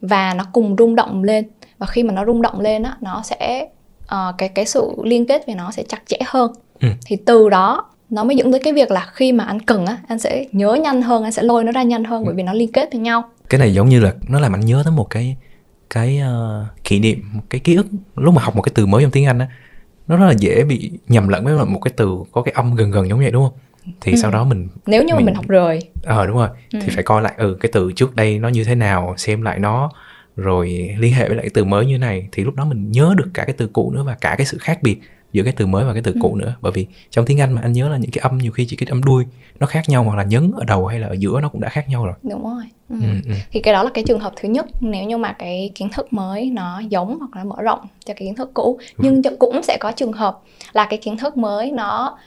và 0.00 0.34
nó 0.34 0.44
cùng 0.52 0.76
rung 0.78 0.94
động 0.94 1.24
lên 1.24 1.44
và 1.78 1.86
khi 1.86 2.02
mà 2.02 2.14
nó 2.14 2.24
rung 2.26 2.42
động 2.42 2.60
lên 2.60 2.82
á, 2.82 2.96
nó 3.00 3.22
sẽ 3.24 3.66
uh, 4.04 4.34
cái 4.38 4.48
cái 4.48 4.66
sự 4.66 4.90
liên 5.04 5.26
kết 5.26 5.46
về 5.46 5.54
nó 5.54 5.70
sẽ 5.70 5.82
chặt 5.88 6.02
chẽ 6.06 6.18
hơn 6.26 6.52
ừ. 6.80 6.88
thì 7.06 7.16
từ 7.26 7.48
đó 7.48 7.90
nó 8.10 8.24
mới 8.24 8.36
dẫn 8.36 8.52
tới 8.52 8.60
cái 8.60 8.72
việc 8.72 8.90
là 8.90 9.10
khi 9.12 9.32
mà 9.32 9.44
anh 9.44 9.60
cần 9.60 9.86
á 9.86 9.98
anh 10.08 10.18
sẽ 10.18 10.44
nhớ 10.52 10.74
nhanh 10.74 11.02
hơn 11.02 11.22
anh 11.22 11.32
sẽ 11.32 11.42
lôi 11.42 11.64
nó 11.64 11.72
ra 11.72 11.82
nhanh 11.82 12.04
hơn 12.04 12.22
ừ. 12.22 12.26
bởi 12.26 12.34
vì 12.34 12.42
nó 12.42 12.52
liên 12.52 12.72
kết 12.72 12.88
với 12.92 13.00
nhau 13.00 13.24
cái 13.48 13.58
này 13.58 13.74
giống 13.74 13.88
như 13.88 14.00
là 14.00 14.12
nó 14.28 14.40
làm 14.40 14.54
anh 14.54 14.60
nhớ 14.60 14.82
tới 14.84 14.92
một 14.92 15.10
cái 15.10 15.36
cái 15.92 16.20
uh, 16.22 16.84
kỷ 16.84 16.98
niệm 16.98 17.22
một 17.32 17.42
cái 17.50 17.60
ký 17.60 17.74
ức 17.74 17.86
lúc 18.16 18.34
mà 18.34 18.42
học 18.42 18.56
một 18.56 18.62
cái 18.62 18.72
từ 18.74 18.86
mới 18.86 19.02
trong 19.02 19.10
tiếng 19.10 19.26
anh 19.26 19.38
á 19.38 19.48
nó 20.08 20.16
rất 20.16 20.26
là 20.26 20.34
dễ 20.38 20.64
bị 20.64 20.90
nhầm 21.08 21.28
lẫn 21.28 21.44
với 21.44 21.66
một 21.66 21.78
cái 21.78 21.92
từ 21.96 22.18
có 22.32 22.42
cái 22.42 22.52
âm 22.52 22.74
gần 22.74 22.90
gần 22.90 23.08
giống 23.08 23.18
vậy 23.18 23.30
đúng 23.30 23.44
không? 23.44 23.58
Thì 24.00 24.12
ừ. 24.12 24.16
sau 24.22 24.30
đó 24.30 24.44
mình 24.44 24.68
nếu 24.86 25.04
như 25.04 25.14
mình, 25.14 25.26
mình 25.26 25.34
học 25.34 25.48
rồi. 25.48 25.78
Ờ 26.02 26.22
à, 26.22 26.26
đúng 26.26 26.36
rồi. 26.36 26.48
Ừ. 26.72 26.78
thì 26.82 26.88
phải 26.94 27.02
coi 27.02 27.22
lại 27.22 27.34
ừ 27.36 27.56
cái 27.60 27.70
từ 27.72 27.92
trước 27.92 28.16
đây 28.16 28.38
nó 28.38 28.48
như 28.48 28.64
thế 28.64 28.74
nào 28.74 29.14
xem 29.16 29.42
lại 29.42 29.58
nó 29.58 29.90
rồi 30.36 30.90
liên 30.98 31.12
hệ 31.12 31.28
với 31.28 31.36
lại 31.36 31.44
cái 31.44 31.50
từ 31.54 31.64
mới 31.64 31.86
như 31.86 31.98
này. 31.98 32.28
Thì 32.32 32.44
lúc 32.44 32.54
đó 32.54 32.64
mình 32.64 32.90
nhớ 32.90 33.14
được 33.16 33.30
cả 33.34 33.44
cái 33.44 33.54
từ 33.58 33.66
cũ 33.72 33.92
nữa 33.94 34.02
và 34.02 34.16
cả 34.20 34.34
cái 34.38 34.46
sự 34.46 34.58
khác 34.58 34.82
biệt 34.82 35.00
giữa 35.32 35.42
cái 35.42 35.52
từ 35.56 35.66
mới 35.66 35.84
và 35.84 35.92
cái 35.92 36.02
từ 36.02 36.12
ừ. 36.12 36.18
cũ 36.22 36.36
nữa. 36.36 36.54
Bởi 36.60 36.72
vì 36.72 36.86
trong 37.10 37.24
tiếng 37.26 37.40
Anh 37.40 37.52
mà 37.52 37.60
anh 37.62 37.72
nhớ 37.72 37.88
là 37.88 37.96
những 37.96 38.10
cái 38.10 38.22
âm 38.22 38.38
nhiều 38.38 38.52
khi 38.52 38.66
chỉ 38.68 38.76
cái 38.76 38.86
âm 38.90 39.04
đuôi 39.04 39.24
nó 39.60 39.66
khác 39.66 39.88
nhau 39.88 40.04
hoặc 40.04 40.16
là 40.16 40.22
nhấn 40.22 40.52
ở 40.56 40.64
đầu 40.64 40.86
hay 40.86 40.98
là 40.98 41.06
ở 41.06 41.12
giữa 41.18 41.40
nó 41.40 41.48
cũng 41.48 41.60
đã 41.60 41.68
khác 41.68 41.88
nhau 41.88 42.06
rồi. 42.06 42.14
Đúng 42.22 42.42
rồi. 42.42 42.64
Ừ. 42.88 42.96
Ừ, 43.00 43.08
ừ. 43.26 43.34
thì 43.50 43.60
cái 43.60 43.74
đó 43.74 43.82
là 43.82 43.90
cái 43.94 44.04
trường 44.06 44.20
hợp 44.20 44.32
thứ 44.36 44.48
nhất 44.48 44.66
nếu 44.80 45.04
như 45.04 45.16
mà 45.16 45.32
cái 45.32 45.70
kiến 45.74 45.88
thức 45.88 46.12
mới 46.12 46.50
nó 46.50 46.80
giống 46.80 47.18
hoặc 47.18 47.36
là 47.36 47.44
mở 47.44 47.56
rộng 47.62 47.80
cho 48.04 48.14
cái 48.14 48.26
kiến 48.26 48.34
thức 48.34 48.50
cũ. 48.54 48.78
Nhưng 48.98 49.22
cũng 49.38 49.62
sẽ 49.62 49.76
có 49.80 49.92
trường 49.92 50.12
hợp 50.12 50.40
là 50.72 50.86
cái 50.90 50.98
kiến 51.02 51.16
thức 51.16 51.36
mới 51.36 51.70
nó 51.70 52.18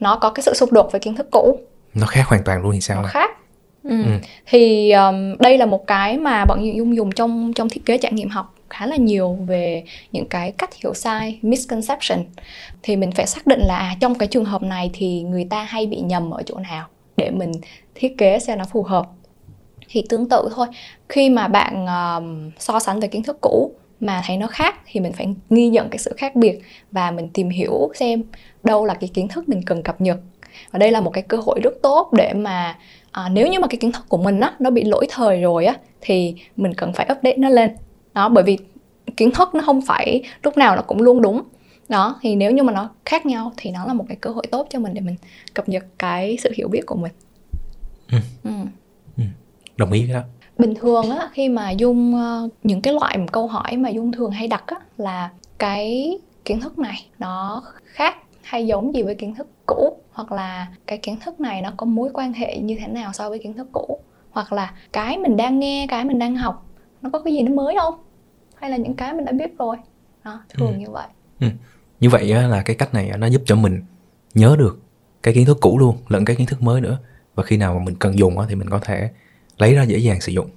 nó 0.00 0.16
có 0.16 0.30
cái 0.30 0.42
sự 0.42 0.54
xung 0.54 0.72
đột 0.72 0.92
với 0.92 1.00
kiến 1.00 1.14
thức 1.14 1.28
cũ. 1.30 1.60
Nó 1.94 2.06
khác 2.06 2.26
hoàn 2.26 2.44
toàn 2.44 2.62
luôn 2.62 2.72
thì 2.72 2.80
sao 2.80 3.02
nó 3.02 3.08
khác 3.08 3.30
Ừ. 3.88 4.02
Ừ. 4.04 4.10
thì 4.46 4.92
um, 4.92 5.36
đây 5.38 5.58
là 5.58 5.66
một 5.66 5.86
cái 5.86 6.18
mà 6.18 6.44
bọn 6.44 6.76
dung 6.76 6.96
dùng 6.96 7.12
trong 7.12 7.52
trong 7.54 7.68
thiết 7.68 7.86
kế 7.86 7.98
trải 7.98 8.12
nghiệm 8.12 8.28
học 8.28 8.54
khá 8.70 8.86
là 8.86 8.96
nhiều 8.96 9.38
về 9.46 9.84
những 10.12 10.28
cái 10.28 10.52
cách 10.52 10.70
hiểu 10.74 10.94
sai 10.94 11.38
misconception 11.42 12.24
thì 12.82 12.96
mình 12.96 13.12
phải 13.12 13.26
xác 13.26 13.46
định 13.46 13.60
là 13.60 13.78
à, 13.78 13.96
trong 14.00 14.14
cái 14.14 14.28
trường 14.28 14.44
hợp 14.44 14.62
này 14.62 14.90
thì 14.94 15.22
người 15.22 15.46
ta 15.50 15.62
hay 15.62 15.86
bị 15.86 16.00
nhầm 16.00 16.30
ở 16.30 16.42
chỗ 16.46 16.58
nào 16.58 16.86
để 17.16 17.30
mình 17.30 17.52
thiết 17.94 18.18
kế 18.18 18.38
xem 18.38 18.58
nó 18.58 18.64
phù 18.72 18.82
hợp 18.82 19.06
thì 19.88 20.04
tương 20.08 20.28
tự 20.28 20.48
thôi 20.54 20.66
khi 21.08 21.30
mà 21.30 21.48
bạn 21.48 21.86
um, 21.86 22.50
so 22.58 22.80
sánh 22.80 23.00
về 23.00 23.08
kiến 23.08 23.22
thức 23.22 23.38
cũ 23.40 23.72
mà 24.00 24.22
thấy 24.26 24.36
nó 24.36 24.46
khác 24.46 24.74
thì 24.86 25.00
mình 25.00 25.12
phải 25.12 25.34
ghi 25.50 25.68
nhận 25.68 25.90
cái 25.90 25.98
sự 25.98 26.14
khác 26.16 26.36
biệt 26.36 26.58
và 26.92 27.10
mình 27.10 27.28
tìm 27.28 27.48
hiểu 27.48 27.90
xem 27.94 28.22
đâu 28.64 28.84
là 28.84 28.94
cái 28.94 29.10
kiến 29.14 29.28
thức 29.28 29.48
mình 29.48 29.62
cần 29.66 29.82
cập 29.82 30.00
nhật 30.00 30.18
và 30.70 30.78
đây 30.78 30.90
là 30.90 31.00
một 31.00 31.10
cái 31.10 31.22
cơ 31.22 31.36
hội 31.36 31.60
rất 31.62 31.74
tốt 31.82 32.12
để 32.12 32.32
mà 32.34 32.78
à, 33.16 33.28
nếu 33.28 33.48
như 33.48 33.60
mà 33.60 33.66
cái 33.66 33.78
kiến 33.78 33.92
thức 33.92 34.04
của 34.08 34.16
mình 34.16 34.40
á 34.40 34.52
nó 34.58 34.70
bị 34.70 34.84
lỗi 34.84 35.06
thời 35.10 35.40
rồi 35.40 35.64
á 35.66 35.74
thì 36.00 36.34
mình 36.56 36.74
cần 36.74 36.92
phải 36.92 37.08
update 37.12 37.36
nó 37.36 37.48
lên 37.48 37.70
đó 38.14 38.28
bởi 38.28 38.44
vì 38.44 38.58
kiến 39.16 39.30
thức 39.30 39.54
nó 39.54 39.62
không 39.66 39.80
phải 39.82 40.22
lúc 40.42 40.56
nào 40.56 40.76
nó 40.76 40.82
cũng 40.82 41.02
luôn 41.02 41.22
đúng 41.22 41.42
đó 41.88 42.18
thì 42.22 42.36
nếu 42.36 42.50
như 42.50 42.62
mà 42.62 42.72
nó 42.72 42.90
khác 43.04 43.26
nhau 43.26 43.52
thì 43.56 43.70
nó 43.70 43.86
là 43.86 43.92
một 43.92 44.04
cái 44.08 44.16
cơ 44.16 44.30
hội 44.30 44.46
tốt 44.50 44.66
cho 44.70 44.78
mình 44.78 44.94
để 44.94 45.00
mình 45.00 45.16
cập 45.54 45.68
nhật 45.68 45.84
cái 45.98 46.38
sự 46.42 46.52
hiểu 46.56 46.68
biết 46.68 46.86
của 46.86 46.96
mình 46.96 47.12
ừ. 48.12 48.18
Ừ. 48.44 48.50
Ừ. 49.16 49.24
đồng 49.76 49.92
ý 49.92 50.04
với 50.04 50.14
đó 50.14 50.22
bình 50.58 50.74
thường 50.74 51.10
á 51.10 51.28
khi 51.32 51.48
mà 51.48 51.70
dung 51.70 52.14
ờ, 52.14 52.48
những 52.62 52.80
cái 52.80 52.94
loại 52.94 53.18
câu 53.32 53.46
hỏi 53.46 53.76
mà 53.76 53.88
dung 53.88 54.12
thường 54.12 54.30
hay 54.30 54.48
đặt 54.48 54.64
á 54.66 54.76
là 54.96 55.30
cái 55.58 56.18
kiến 56.44 56.60
thức 56.60 56.78
này 56.78 57.06
nó 57.18 57.62
khác 57.84 58.16
hay 58.46 58.66
giống 58.66 58.94
gì 58.94 59.02
với 59.02 59.14
kiến 59.14 59.34
thức 59.34 59.46
cũ? 59.66 59.96
Hoặc 60.12 60.32
là 60.32 60.66
cái 60.86 60.98
kiến 60.98 61.16
thức 61.24 61.40
này 61.40 61.62
nó 61.62 61.72
có 61.76 61.86
mối 61.86 62.10
quan 62.14 62.32
hệ 62.32 62.58
như 62.58 62.76
thế 62.80 62.86
nào 62.86 63.12
so 63.12 63.30
với 63.30 63.38
kiến 63.38 63.54
thức 63.54 63.68
cũ? 63.72 64.00
Hoặc 64.30 64.52
là 64.52 64.74
cái 64.92 65.18
mình 65.18 65.36
đang 65.36 65.58
nghe 65.58 65.86
cái 65.88 66.04
mình 66.04 66.18
đang 66.18 66.36
học 66.36 66.66
nó 67.02 67.10
có 67.12 67.18
cái 67.18 67.34
gì 67.34 67.42
nó 67.42 67.54
mới 67.54 67.74
không? 67.80 67.94
Hay 68.54 68.70
là 68.70 68.76
những 68.76 68.94
cái 68.94 69.14
mình 69.14 69.24
đã 69.24 69.32
biết 69.32 69.58
rồi? 69.58 69.76
Đó 70.24 70.42
thường 70.48 70.72
ừ. 70.72 70.78
như 70.78 70.90
vậy. 70.90 71.06
Ừ. 71.40 71.46
như 72.00 72.10
vậy 72.10 72.26
là 72.26 72.62
cái 72.62 72.76
cách 72.76 72.94
này 72.94 73.12
nó 73.18 73.26
giúp 73.26 73.42
cho 73.44 73.56
mình 73.56 73.82
nhớ 74.34 74.56
được 74.58 74.78
cái 75.22 75.34
kiến 75.34 75.46
thức 75.46 75.58
cũ 75.60 75.78
luôn 75.78 75.96
lẫn 76.08 76.24
cái 76.24 76.36
kiến 76.36 76.46
thức 76.46 76.62
mới 76.62 76.80
nữa. 76.80 76.98
Và 77.34 77.42
khi 77.42 77.56
nào 77.56 77.74
mà 77.74 77.84
mình 77.84 77.94
cần 77.94 78.18
dùng 78.18 78.36
thì 78.48 78.54
mình 78.54 78.70
có 78.70 78.78
thể 78.78 79.10
lấy 79.58 79.74
ra 79.74 79.82
dễ 79.82 79.98
dàng 79.98 80.20
sử 80.20 80.32
dụng 80.32 80.50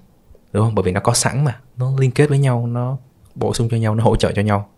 đúng 0.54 0.66
không? 0.66 0.76
Bởi 0.76 0.84
vì 0.84 0.92
nó 0.92 1.00
có 1.00 1.14
sẵn 1.14 1.46
mà 1.46 1.60
nó 1.78 1.92
liên 2.00 2.12
kết 2.12 2.30
với 2.30 2.40
nhau 2.40 2.68
nó 2.68 2.98
bổ 3.36 3.54
sung 3.54 3.68
cho 3.72 3.78
nhau 3.78 3.96
nó 3.96 4.04
hỗ 4.04 4.16
trợ 4.16 4.32
cho 4.36 4.42
nhau. 4.42 4.70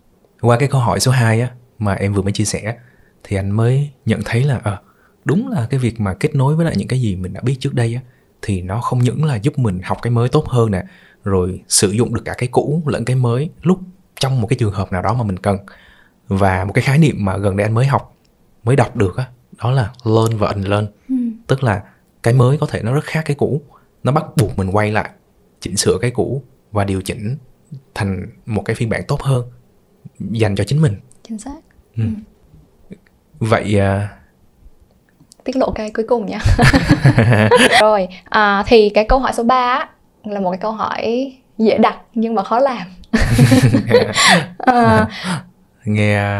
Qua 0.41 0.57
cái 0.59 0.69
câu 0.69 0.81
hỏi 0.81 0.99
số 0.99 1.11
2 1.11 1.41
á 1.41 1.49
mà 1.79 1.93
em 1.93 2.13
vừa 2.13 2.21
mới 2.21 2.31
chia 2.31 2.45
sẻ 2.45 2.75
thì 3.23 3.37
anh 3.37 3.51
mới 3.51 3.89
nhận 4.05 4.19
thấy 4.25 4.43
là 4.43 4.59
ờ 4.63 4.71
à, 4.71 4.81
đúng 5.25 5.47
là 5.47 5.67
cái 5.69 5.79
việc 5.79 5.99
mà 5.99 6.13
kết 6.13 6.35
nối 6.35 6.55
với 6.55 6.65
lại 6.65 6.75
những 6.77 6.87
cái 6.87 7.01
gì 7.01 7.15
mình 7.15 7.33
đã 7.33 7.41
biết 7.41 7.55
trước 7.59 7.73
đây 7.73 7.95
á 7.95 8.01
thì 8.41 8.61
nó 8.61 8.81
không 8.81 8.99
những 8.99 9.23
là 9.23 9.35
giúp 9.35 9.59
mình 9.59 9.79
học 9.83 9.97
cái 10.01 10.11
mới 10.11 10.29
tốt 10.29 10.47
hơn 10.47 10.71
nè 10.71 10.83
rồi 11.23 11.61
sử 11.67 11.91
dụng 11.91 12.13
được 12.13 12.21
cả 12.25 12.33
cái 12.37 12.49
cũ 12.51 12.83
lẫn 12.85 13.05
cái 13.05 13.15
mới 13.15 13.49
lúc 13.61 13.79
trong 14.19 14.41
một 14.41 14.47
cái 14.47 14.57
trường 14.59 14.73
hợp 14.73 14.91
nào 14.91 15.01
đó 15.01 15.13
mà 15.13 15.23
mình 15.23 15.37
cần. 15.37 15.57
Và 16.27 16.65
một 16.65 16.73
cái 16.73 16.81
khái 16.81 16.97
niệm 16.97 17.25
mà 17.25 17.37
gần 17.37 17.57
đây 17.57 17.65
anh 17.65 17.73
mới 17.73 17.85
học 17.85 18.15
mới 18.63 18.75
đọc 18.75 18.95
được 18.95 19.17
á 19.17 19.25
đó 19.57 19.71
là 19.71 19.91
learn 20.03 20.37
và 20.37 20.47
unlearn. 20.47 20.87
Ừ. 21.09 21.15
tức 21.47 21.63
là 21.63 21.83
cái 22.23 22.33
mới 22.33 22.57
có 22.57 22.67
thể 22.67 22.81
nó 22.83 22.93
rất 22.93 23.03
khác 23.03 23.21
cái 23.25 23.35
cũ 23.35 23.61
nó 24.03 24.11
bắt 24.11 24.25
buộc 24.37 24.57
mình 24.57 24.69
quay 24.69 24.91
lại 24.91 25.09
chỉnh 25.59 25.77
sửa 25.77 25.97
cái 26.01 26.11
cũ 26.11 26.43
và 26.71 26.83
điều 26.83 27.01
chỉnh 27.01 27.37
thành 27.95 28.27
một 28.45 28.61
cái 28.65 28.75
phiên 28.75 28.89
bản 28.89 29.01
tốt 29.07 29.21
hơn 29.21 29.45
dành 30.19 30.55
cho 30.55 30.63
chính 30.63 30.81
mình. 30.81 30.95
Chính 31.23 31.37
xác. 31.37 31.59
Ừ. 31.97 32.03
vậy 33.41 33.79
à, 33.79 34.09
tiết 35.43 35.55
lộ 35.55 35.71
cái 35.71 35.91
cuối 35.93 36.05
cùng 36.07 36.25
nha 36.25 36.39
rồi 37.81 38.07
à, 38.29 38.63
thì 38.67 38.89
cái 38.89 39.05
câu 39.09 39.19
hỏi 39.19 39.33
số 39.33 39.43
3 39.43 39.87
là 40.23 40.39
một 40.39 40.51
cái 40.51 40.59
câu 40.61 40.71
hỏi 40.71 41.33
dễ 41.57 41.77
đặt 41.77 41.97
nhưng 42.13 42.35
mà 42.35 42.43
khó 42.43 42.59
làm 42.59 42.87
à, 44.57 45.07
nghe 45.85 46.39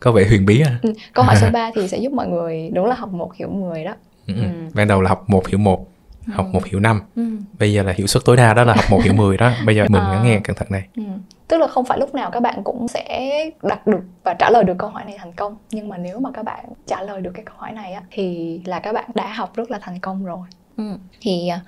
có 0.00 0.12
vẻ 0.12 0.24
huyền 0.28 0.46
bí 0.46 0.60
à 0.60 0.78
ừ, 0.82 0.92
câu 1.12 1.24
hỏi 1.24 1.36
số 1.40 1.46
3 1.52 1.70
thì 1.74 1.88
sẽ 1.88 1.98
giúp 1.98 2.12
mọi 2.12 2.26
người 2.26 2.70
đúng 2.74 2.86
là 2.86 2.94
học 2.94 3.12
một 3.12 3.34
hiểu 3.34 3.48
10 3.48 3.84
đó 3.84 3.94
ừ. 4.26 4.34
ừ. 4.34 4.48
ban 4.74 4.88
đầu 4.88 5.02
là 5.02 5.08
học 5.08 5.24
một 5.26 5.48
hiểu 5.48 5.58
một 5.58 5.88
học 6.26 6.46
một 6.52 6.64
hiểu 6.64 6.80
năm 6.80 7.00
ừ. 7.16 7.22
bây 7.58 7.72
giờ 7.72 7.82
là 7.82 7.92
hiệu 7.96 8.06
suất 8.06 8.24
tối 8.24 8.36
đa 8.36 8.54
đó 8.54 8.64
là 8.64 8.74
học 8.74 8.84
một 8.90 9.02
hiểu 9.02 9.12
10 9.12 9.36
đó 9.36 9.52
bây 9.66 9.76
giờ 9.76 9.86
mình 9.88 10.02
à. 10.02 10.20
nghe 10.24 10.40
cẩn 10.44 10.56
thận 10.56 10.68
này 10.70 10.86
ừ. 10.96 11.02
Tức 11.48 11.58
là 11.58 11.66
không 11.66 11.84
phải 11.84 11.98
lúc 11.98 12.14
nào 12.14 12.30
các 12.30 12.40
bạn 12.40 12.64
cũng 12.64 12.88
sẽ 12.88 13.30
đặt 13.62 13.86
được 13.86 14.00
và 14.24 14.34
trả 14.34 14.50
lời 14.50 14.64
được 14.64 14.74
câu 14.78 14.90
hỏi 14.90 15.04
này 15.04 15.16
thành 15.18 15.32
công. 15.32 15.56
Nhưng 15.70 15.88
mà 15.88 15.98
nếu 15.98 16.18
mà 16.18 16.30
các 16.30 16.42
bạn 16.42 16.64
trả 16.86 17.02
lời 17.02 17.20
được 17.20 17.30
cái 17.34 17.44
câu 17.44 17.54
hỏi 17.58 17.72
này 17.72 17.92
á 17.92 18.02
thì 18.10 18.60
là 18.64 18.80
các 18.80 18.92
bạn 18.92 19.10
đã 19.14 19.32
học 19.32 19.56
rất 19.56 19.70
là 19.70 19.78
thành 19.78 19.98
công 20.00 20.24
rồi. 20.24 20.46
Ừ. 20.76 20.84
thì 21.20 21.48
à, 21.48 21.60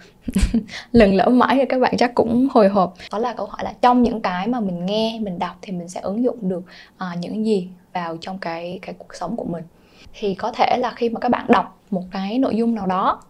lần 0.92 1.14
lỡ 1.14 1.28
mãi 1.28 1.56
thì 1.56 1.64
các 1.68 1.80
bạn 1.80 1.94
chắc 1.98 2.14
cũng 2.14 2.48
hồi 2.50 2.68
hộp. 2.68 2.94
Đó 3.12 3.18
là 3.18 3.32
câu 3.32 3.46
hỏi 3.46 3.64
là 3.64 3.72
trong 3.80 4.02
những 4.02 4.20
cái 4.20 4.46
mà 4.46 4.60
mình 4.60 4.86
nghe 4.86 5.18
mình 5.22 5.38
đọc 5.38 5.56
thì 5.62 5.72
mình 5.72 5.88
sẽ 5.88 6.00
ứng 6.00 6.24
dụng 6.24 6.48
được 6.48 6.62
uh, 6.94 7.18
những 7.18 7.46
gì 7.46 7.68
vào 7.92 8.16
trong 8.20 8.38
cái 8.38 8.78
cái 8.82 8.94
cuộc 8.98 9.14
sống 9.14 9.36
của 9.36 9.44
mình. 9.44 9.64
Thì 10.14 10.34
có 10.34 10.52
thể 10.52 10.76
là 10.78 10.90
khi 10.90 11.08
mà 11.08 11.20
các 11.20 11.28
bạn 11.28 11.46
đọc 11.48 11.78
một 11.90 12.02
cái 12.10 12.38
nội 12.38 12.56
dung 12.56 12.74
nào 12.74 12.86
đó 12.86 13.22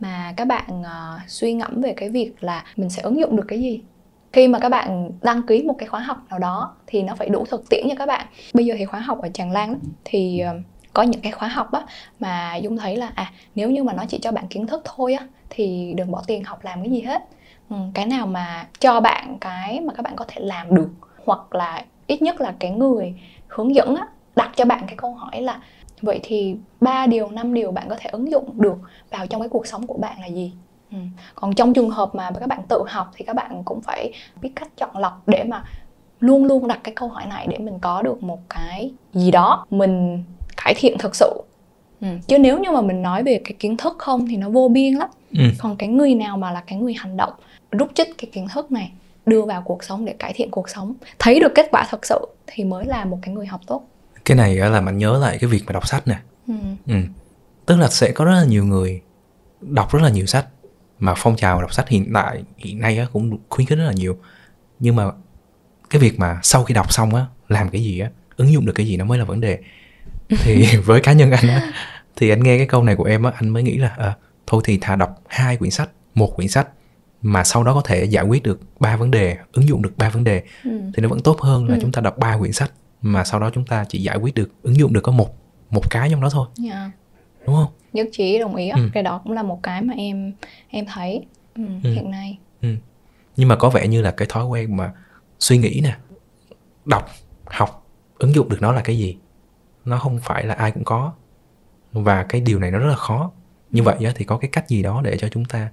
mà 0.00 0.34
các 0.36 0.44
bạn 0.44 0.80
uh, 0.80 1.20
suy 1.30 1.54
ngẫm 1.54 1.80
về 1.80 1.92
cái 1.96 2.08
việc 2.08 2.32
là 2.40 2.64
mình 2.76 2.90
sẽ 2.90 3.02
ứng 3.02 3.20
dụng 3.20 3.36
được 3.36 3.44
cái 3.48 3.60
gì 3.60 3.80
khi 4.36 4.48
mà 4.48 4.58
các 4.58 4.68
bạn 4.68 5.10
đăng 5.22 5.42
ký 5.42 5.62
một 5.62 5.74
cái 5.78 5.88
khóa 5.88 6.00
học 6.00 6.16
nào 6.30 6.38
đó 6.38 6.74
thì 6.86 7.02
nó 7.02 7.14
phải 7.14 7.28
đủ 7.28 7.44
thực 7.50 7.68
tiễn 7.70 7.86
cho 7.88 7.94
các 7.98 8.06
bạn. 8.06 8.26
Bây 8.54 8.66
giờ 8.66 8.74
thì 8.78 8.84
khóa 8.84 9.00
học 9.00 9.22
ở 9.22 9.28
tràng 9.28 9.50
lan 9.50 9.72
đó, 9.72 9.78
thì 10.04 10.38
ờ, 10.38 10.54
có 10.92 11.02
những 11.02 11.20
cái 11.20 11.32
khóa 11.32 11.48
học 11.48 11.72
á 11.72 11.82
mà 12.20 12.56
dung 12.56 12.76
thấy 12.76 12.96
là 12.96 13.10
à 13.14 13.32
nếu 13.54 13.70
như 13.70 13.84
mà 13.84 13.92
nó 13.92 14.04
chỉ 14.08 14.18
cho 14.18 14.32
bạn 14.32 14.46
kiến 14.48 14.66
thức 14.66 14.82
thôi 14.84 15.14
á 15.14 15.26
thì 15.50 15.92
đừng 15.96 16.10
bỏ 16.10 16.22
tiền 16.26 16.44
học 16.44 16.64
làm 16.64 16.82
cái 16.82 16.90
gì 16.90 17.00
hết. 17.00 17.22
Ừ, 17.70 17.76
cái 17.94 18.06
nào 18.06 18.26
mà 18.26 18.66
cho 18.80 19.00
bạn 19.00 19.38
cái 19.40 19.80
mà 19.80 19.94
các 19.94 20.02
bạn 20.02 20.16
có 20.16 20.24
thể 20.28 20.40
làm 20.40 20.74
được 20.74 20.90
hoặc 21.24 21.54
là 21.54 21.84
ít 22.06 22.22
nhất 22.22 22.40
là 22.40 22.54
cái 22.58 22.70
người 22.70 23.14
hướng 23.48 23.74
dẫn 23.74 23.94
á 23.94 24.06
đặt 24.36 24.50
cho 24.56 24.64
bạn 24.64 24.84
cái 24.86 24.96
câu 24.96 25.14
hỏi 25.14 25.42
là 25.42 25.60
vậy 26.02 26.20
thì 26.22 26.56
ba 26.80 27.06
điều 27.06 27.30
năm 27.30 27.54
điều 27.54 27.70
bạn 27.70 27.88
có 27.88 27.96
thể 27.98 28.10
ứng 28.10 28.30
dụng 28.30 28.60
được 28.60 28.76
vào 29.10 29.26
trong 29.26 29.40
cái 29.40 29.48
cuộc 29.48 29.66
sống 29.66 29.86
của 29.86 29.98
bạn 29.98 30.20
là 30.20 30.26
gì? 30.26 30.52
Ừ. 30.92 30.98
còn 31.34 31.54
trong 31.54 31.74
trường 31.74 31.90
hợp 31.90 32.14
mà 32.14 32.30
các 32.40 32.48
bạn 32.48 32.62
tự 32.68 32.82
học 32.88 33.10
thì 33.14 33.24
các 33.24 33.36
bạn 33.36 33.62
cũng 33.64 33.80
phải 33.80 34.12
biết 34.42 34.50
cách 34.56 34.68
chọn 34.76 34.96
lọc 34.96 35.22
để 35.26 35.44
mà 35.44 35.64
luôn 36.20 36.44
luôn 36.44 36.68
đặt 36.68 36.80
cái 36.84 36.94
câu 36.94 37.08
hỏi 37.08 37.26
này 37.26 37.46
để 37.50 37.58
mình 37.58 37.78
có 37.78 38.02
được 38.02 38.22
một 38.22 38.38
cái 38.48 38.92
gì 39.14 39.30
đó 39.30 39.66
mình 39.70 40.24
cải 40.56 40.74
thiện 40.76 40.98
thực 40.98 41.16
sự 41.16 41.42
ừ. 42.00 42.08
chứ 42.26 42.38
nếu 42.38 42.58
như 42.58 42.70
mà 42.70 42.80
mình 42.80 43.02
nói 43.02 43.22
về 43.22 43.40
cái 43.44 43.52
kiến 43.58 43.76
thức 43.76 43.96
không 43.98 44.26
thì 44.26 44.36
nó 44.36 44.50
vô 44.50 44.68
biên 44.68 44.94
lắm 44.94 45.08
ừ. 45.32 45.44
còn 45.58 45.76
cái 45.76 45.88
người 45.88 46.14
nào 46.14 46.36
mà 46.36 46.50
là 46.50 46.62
cái 46.66 46.78
người 46.78 46.94
hành 46.94 47.16
động 47.16 47.32
rút 47.70 47.90
chích 47.94 48.18
cái 48.18 48.30
kiến 48.32 48.48
thức 48.54 48.72
này 48.72 48.92
đưa 49.26 49.42
vào 49.42 49.62
cuộc 49.62 49.84
sống 49.84 50.04
để 50.04 50.14
cải 50.18 50.32
thiện 50.32 50.50
cuộc 50.50 50.68
sống 50.68 50.94
thấy 51.18 51.40
được 51.40 51.52
kết 51.54 51.68
quả 51.70 51.86
thật 51.90 52.06
sự 52.06 52.26
thì 52.46 52.64
mới 52.64 52.84
là 52.84 53.04
một 53.04 53.18
cái 53.22 53.34
người 53.34 53.46
học 53.46 53.60
tốt 53.66 53.82
cái 54.24 54.36
này 54.36 54.56
là 54.56 54.80
mình 54.80 54.98
nhớ 54.98 55.18
lại 55.18 55.38
cái 55.40 55.50
việc 55.50 55.62
mà 55.66 55.72
đọc 55.72 55.88
sách 55.88 56.08
nè 56.08 56.16
ừ. 56.48 56.54
Ừ. 56.86 56.94
tức 57.66 57.76
là 57.76 57.88
sẽ 57.88 58.10
có 58.10 58.24
rất 58.24 58.32
là 58.32 58.44
nhiều 58.44 58.64
người 58.64 59.00
đọc 59.60 59.92
rất 59.92 60.02
là 60.02 60.08
nhiều 60.08 60.26
sách 60.26 60.46
mà 60.98 61.14
phong 61.16 61.36
trào 61.36 61.60
đọc 61.60 61.74
sách 61.74 61.88
hiện 61.88 62.10
tại 62.14 62.42
hiện 62.56 62.80
nay 62.80 63.06
cũng 63.12 63.38
khuyến 63.48 63.66
khích 63.66 63.78
rất 63.78 63.84
là 63.84 63.92
nhiều 63.92 64.18
nhưng 64.78 64.96
mà 64.96 65.04
cái 65.90 66.00
việc 66.00 66.18
mà 66.18 66.40
sau 66.42 66.64
khi 66.64 66.74
đọc 66.74 66.92
xong 66.92 67.14
á 67.14 67.26
làm 67.48 67.70
cái 67.70 67.82
gì 67.82 68.00
á 68.00 68.10
ứng 68.36 68.52
dụng 68.52 68.66
được 68.66 68.72
cái 68.72 68.86
gì 68.86 68.96
nó 68.96 69.04
mới 69.04 69.18
là 69.18 69.24
vấn 69.24 69.40
đề 69.40 69.58
thì 70.28 70.76
với 70.84 71.00
cá 71.00 71.12
nhân 71.12 71.30
anh 71.30 71.48
á 71.48 71.72
thì 72.16 72.30
anh 72.30 72.42
nghe 72.42 72.58
cái 72.58 72.66
câu 72.66 72.84
này 72.84 72.96
của 72.96 73.04
em 73.04 73.22
á 73.22 73.32
anh 73.36 73.48
mới 73.48 73.62
nghĩ 73.62 73.78
là 73.78 73.88
à, 73.88 74.16
thôi 74.46 74.62
thì 74.64 74.78
thà 74.80 74.96
đọc 74.96 75.22
hai 75.28 75.56
quyển 75.56 75.70
sách 75.70 75.90
một 76.14 76.36
quyển 76.36 76.48
sách 76.48 76.68
mà 77.22 77.44
sau 77.44 77.64
đó 77.64 77.74
có 77.74 77.82
thể 77.84 78.04
giải 78.04 78.24
quyết 78.24 78.42
được 78.42 78.60
ba 78.80 78.96
vấn 78.96 79.10
đề 79.10 79.36
ứng 79.52 79.68
dụng 79.68 79.82
được 79.82 79.92
ba 79.96 80.10
vấn 80.10 80.24
đề 80.24 80.42
ừ. 80.64 80.70
thì 80.94 81.02
nó 81.02 81.08
vẫn 81.08 81.20
tốt 81.20 81.40
hơn 81.40 81.68
là 81.68 81.74
ừ. 81.74 81.78
chúng 81.82 81.92
ta 81.92 82.00
đọc 82.00 82.18
ba 82.18 82.38
quyển 82.38 82.52
sách 82.52 82.72
mà 83.02 83.24
sau 83.24 83.40
đó 83.40 83.50
chúng 83.54 83.66
ta 83.66 83.84
chỉ 83.88 84.02
giải 84.02 84.16
quyết 84.16 84.34
được 84.34 84.50
ứng 84.62 84.76
dụng 84.76 84.92
được 84.92 85.00
có 85.00 85.12
một 85.12 85.36
một 85.70 85.90
cái 85.90 86.10
trong 86.10 86.20
đó 86.20 86.28
thôi 86.30 86.46
yeah. 86.64 86.90
Đúng 87.46 87.54
không? 87.54 87.72
Nhất 87.92 88.08
trí 88.12 88.38
đồng 88.38 88.56
ý 88.56 88.68
ừ. 88.68 88.90
cái 88.92 89.02
đó 89.02 89.20
cũng 89.24 89.32
là 89.32 89.42
một 89.42 89.62
cái 89.62 89.82
mà 89.82 89.94
em 89.94 90.32
em 90.68 90.86
thấy. 90.86 91.26
Ừ, 91.54 91.62
ừ. 91.84 91.92
hiện 91.92 92.10
nay. 92.10 92.38
Ừ. 92.62 92.68
nhưng 93.36 93.48
mà 93.48 93.56
có 93.56 93.70
vẻ 93.70 93.88
như 93.88 94.02
là 94.02 94.10
cái 94.10 94.28
thói 94.30 94.44
quen 94.46 94.76
mà 94.76 94.92
suy 95.38 95.58
nghĩ 95.58 95.80
nè 95.84 95.96
đọc 96.84 97.10
học 97.44 97.86
ứng 98.18 98.34
dụng 98.34 98.48
được 98.48 98.58
nó 98.62 98.72
là 98.72 98.80
cái 98.80 98.98
gì? 98.98 99.16
Nó 99.84 99.98
không 99.98 100.18
phải 100.22 100.44
là 100.44 100.54
ai 100.54 100.70
cũng 100.70 100.84
có. 100.84 101.12
Và 101.92 102.22
cái 102.22 102.40
điều 102.40 102.58
này 102.58 102.70
nó 102.70 102.78
rất 102.78 102.88
là 102.88 102.96
khó. 102.96 103.30
Như 103.70 103.82
vậy 103.82 103.96
thì 104.14 104.24
có 104.24 104.36
cái 104.38 104.50
cách 104.52 104.68
gì 104.68 104.82
đó 104.82 105.00
để 105.04 105.16
cho 105.16 105.28
chúng 105.28 105.44
ta 105.44 105.68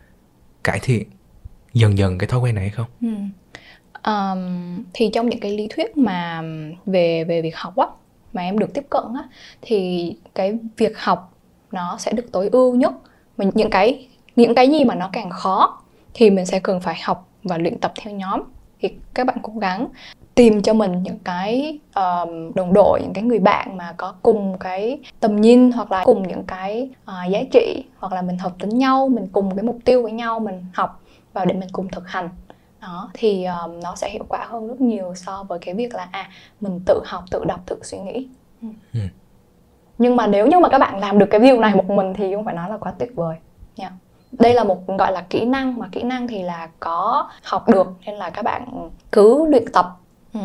cải 0.63 0.79
thiện 0.83 1.07
dần 1.73 1.97
dần 1.97 2.17
cái 2.17 2.27
thói 2.27 2.39
quen 2.39 2.55
này 2.55 2.63
hay 2.63 2.71
không? 2.71 2.87
Ừ. 3.01 3.07
um, 4.11 4.83
thì 4.93 5.09
trong 5.13 5.29
những 5.29 5.39
cái 5.39 5.57
lý 5.57 5.67
thuyết 5.69 5.97
mà 5.97 6.43
về 6.85 7.23
về 7.23 7.41
việc 7.41 7.57
học 7.57 7.75
á 7.75 7.87
mà 8.33 8.41
em 8.41 8.59
được 8.59 8.73
tiếp 8.73 8.83
cận 8.89 9.03
á 9.15 9.23
thì 9.61 10.11
cái 10.35 10.57
việc 10.77 10.99
học 10.99 11.32
nó 11.73 11.97
sẽ 11.97 12.11
được 12.11 12.31
tối 12.31 12.49
ưu 12.51 12.75
nhất. 12.75 12.93
Mà 13.37 13.45
những 13.53 13.69
cái 13.69 14.07
những 14.35 14.55
cái 14.55 14.69
gì 14.69 14.83
mà 14.83 14.95
nó 14.95 15.09
càng 15.11 15.29
khó 15.29 15.81
thì 16.13 16.29
mình 16.29 16.45
sẽ 16.45 16.59
cần 16.59 16.79
phải 16.79 16.95
học 17.03 17.27
và 17.43 17.57
luyện 17.57 17.79
tập 17.79 17.91
theo 17.95 18.13
nhóm. 18.13 18.41
Thì 18.79 18.89
các 19.13 19.27
bạn 19.27 19.37
cố 19.41 19.53
gắng 19.59 19.87
tìm 20.35 20.61
cho 20.61 20.73
mình 20.73 21.03
những 21.03 21.19
cái 21.23 21.79
um, 21.95 22.53
đồng 22.55 22.73
đội 22.73 23.01
những 23.01 23.13
cái 23.13 23.23
người 23.23 23.39
bạn 23.39 23.77
mà 23.77 23.93
có 23.97 24.13
cùng 24.21 24.57
cái 24.59 24.99
tầm 25.19 25.41
nhìn 25.41 25.71
hoặc 25.71 25.91
là 25.91 26.03
cùng 26.05 26.27
những 26.27 26.43
cái 26.43 26.89
uh, 27.03 27.31
giá 27.31 27.39
trị 27.51 27.83
hoặc 27.97 28.13
là 28.13 28.21
mình 28.21 28.37
hợp 28.37 28.51
tính 28.59 28.77
nhau 28.77 29.09
mình 29.09 29.27
cùng 29.31 29.55
cái 29.55 29.63
mục 29.63 29.77
tiêu 29.85 30.03
với 30.03 30.11
nhau 30.11 30.39
mình 30.39 30.65
học 30.73 31.01
và 31.33 31.45
để 31.45 31.53
mình 31.53 31.69
cùng 31.71 31.87
thực 31.89 32.07
hành. 32.07 32.29
Đó 32.81 33.09
thì 33.13 33.45
um, 33.45 33.79
nó 33.83 33.95
sẽ 33.95 34.09
hiệu 34.09 34.25
quả 34.29 34.45
hơn 34.49 34.67
rất 34.67 34.81
nhiều 34.81 35.13
so 35.15 35.43
với 35.43 35.59
cái 35.59 35.75
việc 35.75 35.95
là 35.95 36.07
à 36.11 36.29
mình 36.61 36.79
tự 36.85 37.01
học 37.05 37.23
tự 37.31 37.43
đọc 37.45 37.59
tự 37.65 37.79
suy 37.83 37.97
nghĩ. 37.97 38.27
Ừ. 38.61 38.67
ừ. 38.93 38.99
Nhưng 39.97 40.15
mà 40.15 40.27
nếu 40.27 40.47
như 40.47 40.59
mà 40.59 40.69
các 40.69 40.77
bạn 40.77 40.99
làm 40.99 41.19
được 41.19 41.27
cái 41.31 41.39
điều 41.39 41.59
này 41.59 41.75
một 41.75 41.89
mình 41.89 42.13
thì 42.13 42.35
không 42.35 42.45
phải 42.45 42.55
nói 42.55 42.69
là 42.69 42.77
quá 42.77 42.93
tuyệt 42.99 43.15
vời 43.15 43.35
nha 43.75 43.87
yeah 43.87 43.93
đây 44.39 44.53
là 44.53 44.63
một 44.63 44.87
gọi 44.87 45.11
là 45.11 45.25
kỹ 45.29 45.45
năng 45.45 45.79
mà 45.79 45.87
kỹ 45.91 46.03
năng 46.03 46.27
thì 46.27 46.43
là 46.43 46.69
có 46.79 47.29
học 47.43 47.69
được 47.69 47.87
nên 48.05 48.15
là 48.15 48.29
các 48.29 48.41
bạn 48.41 48.89
cứ 49.11 49.45
luyện 49.49 49.71
tập 49.73 49.97
ừ. 50.33 50.39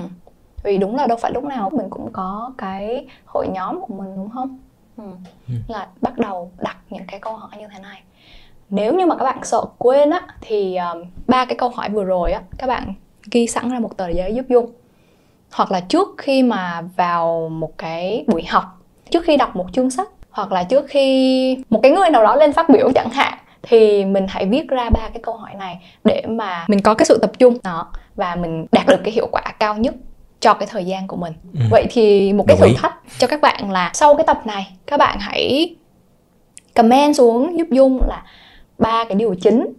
vì 0.63 0.79
đúng 0.79 0.97
là 0.97 1.07
đâu 1.07 1.19
phải 1.21 1.33
lúc 1.33 1.45
nào 1.45 1.71
mình 1.71 1.87
cũng 1.91 2.13
có 2.13 2.53
cái 2.59 3.07
hội 3.27 3.49
nhóm 3.49 3.81
của 3.81 3.95
mình 3.95 4.17
đúng 4.17 4.31
không 4.31 4.59
ừ. 4.97 5.05
Ừ. 5.49 5.55
là 5.69 5.87
bắt 6.01 6.19
đầu 6.19 6.51
đặt 6.59 6.77
những 6.91 7.07
cái 7.09 7.21
câu 7.21 7.37
hỏi 7.37 7.51
như 7.59 7.69
thế 7.73 7.79
này 7.83 8.03
nếu 8.71 8.95
như 8.95 9.07
mà 9.07 9.17
các 9.17 9.25
bạn 9.25 9.45
sợ 9.45 9.65
quên 9.79 10.11
á 10.11 10.27
thì 10.41 10.77
um, 10.77 11.05
ba 11.27 11.45
cái 11.45 11.57
câu 11.59 11.69
hỏi 11.69 11.89
vừa 11.89 12.05
rồi 12.05 12.33
á 12.33 12.43
các 12.59 12.67
bạn 12.67 12.95
ghi 13.31 13.47
sẵn 13.47 13.71
ra 13.71 13.79
một 13.79 13.97
tờ 13.97 14.09
giấy 14.09 14.35
giúp 14.35 14.47
dung 14.49 14.73
hoặc 15.53 15.73
là 15.73 15.81
trước 15.81 16.09
khi 16.19 16.43
mà 16.43 16.83
vào 16.97 17.49
một 17.49 17.79
cái 17.79 18.25
buổi 18.29 18.45
học 18.45 18.78
trước 19.11 19.25
khi 19.25 19.37
đọc 19.37 19.57
một 19.57 19.67
chương 19.73 19.91
sách 19.91 20.09
hoặc 20.31 20.53
là 20.53 20.65
trước 20.65 20.87
khi 20.89 21.57
một 21.71 21.81
cái 21.83 21.93
người 21.93 22.11
nào 22.11 22.23
đó 22.23 22.37
lên 22.37 22.53
phát 22.53 22.69
biểu 22.69 22.91
chẳng 22.95 23.11
hạn 23.11 23.39
thì 23.63 24.05
mình 24.05 24.27
hãy 24.29 24.47
viết 24.47 24.69
ra 24.69 24.91
ba 24.91 25.01
cái 25.01 25.21
câu 25.23 25.37
hỏi 25.37 25.55
này 25.59 25.81
để 26.05 26.23
mà 26.29 26.65
mình 26.69 26.81
có 26.81 26.95
cái 26.95 27.07
sự 27.07 27.19
tập 27.19 27.31
trung 27.39 27.59
đó 27.65 27.93
và 28.17 28.35
mình 28.35 28.67
đạt 28.73 28.87
được 28.87 29.01
cái 29.05 29.13
hiệu 29.13 29.29
quả 29.33 29.43
cao 29.59 29.77
nhất 29.77 29.95
cho 30.41 30.55
cái 30.55 30.69
thời 30.71 30.85
gian 30.85 31.07
của 31.07 31.17
mình 31.17 31.33
ừ. 31.55 31.61
vậy 31.71 31.87
thì 31.91 32.33
một 32.33 32.45
cái 32.49 32.57
thử 32.57 32.69
thách 32.77 32.95
cho 33.19 33.27
các 33.27 33.41
bạn 33.41 33.71
là 33.71 33.91
sau 33.95 34.17
cái 34.17 34.25
tập 34.27 34.41
này 34.45 34.77
các 34.87 34.97
bạn 34.97 35.19
hãy 35.21 35.77
comment 36.75 37.17
xuống 37.17 37.59
giúp 37.59 37.67
dung 37.71 38.01
là 38.09 38.23
ba 38.79 39.05
cái 39.05 39.15
điều 39.15 39.35
chính 39.35 39.73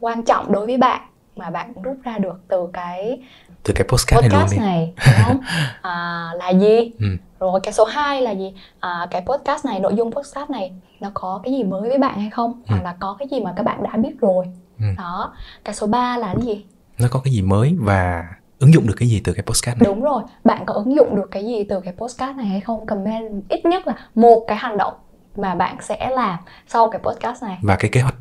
quan 0.00 0.24
trọng 0.24 0.52
đối 0.52 0.66
với 0.66 0.76
bạn 0.76 1.00
mà 1.36 1.50
bạn 1.50 1.72
rút 1.82 1.96
ra 2.04 2.18
được 2.18 2.40
từ 2.48 2.68
cái 2.72 3.18
từ 3.62 3.74
cái 3.76 3.86
podcast, 3.88 4.22
podcast 4.22 4.58
này, 4.58 4.66
này 4.66 4.92
đúng 4.96 5.24
không? 5.26 5.40
à, 5.82 6.30
là 6.38 6.48
gì 6.50 6.92
ừ. 6.98 7.06
Rồi 7.40 7.60
cái 7.62 7.72
số 7.72 7.84
2 7.84 8.22
là 8.22 8.30
gì? 8.30 8.54
À, 8.80 9.06
cái 9.10 9.22
podcast 9.26 9.64
này 9.66 9.80
nội 9.80 9.94
dung 9.94 10.12
podcast 10.12 10.50
này 10.50 10.72
nó 11.00 11.10
có 11.14 11.40
cái 11.44 11.52
gì 11.52 11.64
mới 11.64 11.88
với 11.88 11.98
bạn 11.98 12.20
hay 12.20 12.30
không? 12.30 12.52
Ừ. 12.52 12.62
hoặc 12.68 12.82
là 12.84 12.96
có 13.00 13.16
cái 13.18 13.28
gì 13.28 13.40
mà 13.40 13.52
các 13.56 13.62
bạn 13.62 13.82
đã 13.82 13.96
biết 13.96 14.20
rồi? 14.20 14.46
Ừ. 14.78 14.84
đó 14.98 15.34
cái 15.64 15.74
số 15.74 15.86
3 15.86 16.16
là 16.16 16.34
cái 16.34 16.46
gì? 16.46 16.64
Nó 16.98 17.08
có 17.10 17.20
cái 17.24 17.32
gì 17.32 17.42
mới 17.42 17.76
và 17.80 18.24
ứng 18.58 18.74
dụng 18.74 18.86
được 18.86 18.94
cái 18.96 19.08
gì 19.08 19.20
từ 19.24 19.32
cái 19.32 19.42
postcard 19.42 19.80
này? 19.80 19.86
Đúng 19.86 20.02
rồi. 20.02 20.22
Bạn 20.44 20.62
có 20.66 20.74
ứng 20.74 20.96
dụng 20.96 21.16
được 21.16 21.28
cái 21.30 21.44
gì 21.44 21.64
từ 21.68 21.80
cái 21.80 21.94
postcard 21.98 22.36
này 22.36 22.46
hay 22.46 22.60
không? 22.60 22.86
Comment 22.86 23.48
ít 23.48 23.64
nhất 23.64 23.86
là 23.86 23.94
một 24.14 24.44
cái 24.48 24.56
hành 24.56 24.76
động 24.76 24.94
mà 25.36 25.54
bạn 25.54 25.76
sẽ 25.80 26.10
làm 26.10 26.38
sau 26.66 26.90
cái 26.90 27.00
podcast 27.04 27.42
này. 27.42 27.58
Và 27.62 27.76
cái 27.76 27.90
kế 27.90 28.00
hoạch 28.00 28.14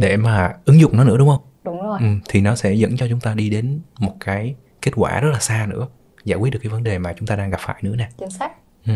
để 0.00 0.16
mà 0.16 0.54
ứng 0.64 0.80
dụng 0.80 0.96
nó 0.96 1.04
nữa 1.04 1.16
đúng 1.18 1.28
không? 1.28 1.40
Đúng 1.64 1.82
rồi. 1.82 1.98
Ừ, 2.00 2.06
thì 2.28 2.40
nó 2.40 2.54
sẽ 2.54 2.72
dẫn 2.72 2.96
cho 2.96 3.06
chúng 3.10 3.20
ta 3.20 3.34
đi 3.34 3.50
đến 3.50 3.80
một 3.98 4.12
cái 4.20 4.54
kết 4.82 4.92
quả 4.96 5.20
rất 5.20 5.30
là 5.32 5.38
xa 5.38 5.66
nữa 5.70 5.86
giải 6.24 6.38
quyết 6.38 6.50
được 6.50 6.58
cái 6.62 6.70
vấn 6.70 6.82
đề 6.82 6.98
mà 6.98 7.12
chúng 7.12 7.26
ta 7.26 7.36
đang 7.36 7.50
gặp 7.50 7.60
phải 7.60 7.76
nữa 7.82 7.96
nè. 7.96 8.08
Chính 8.18 8.30
xác 8.30 8.50
ừ. 8.86 8.92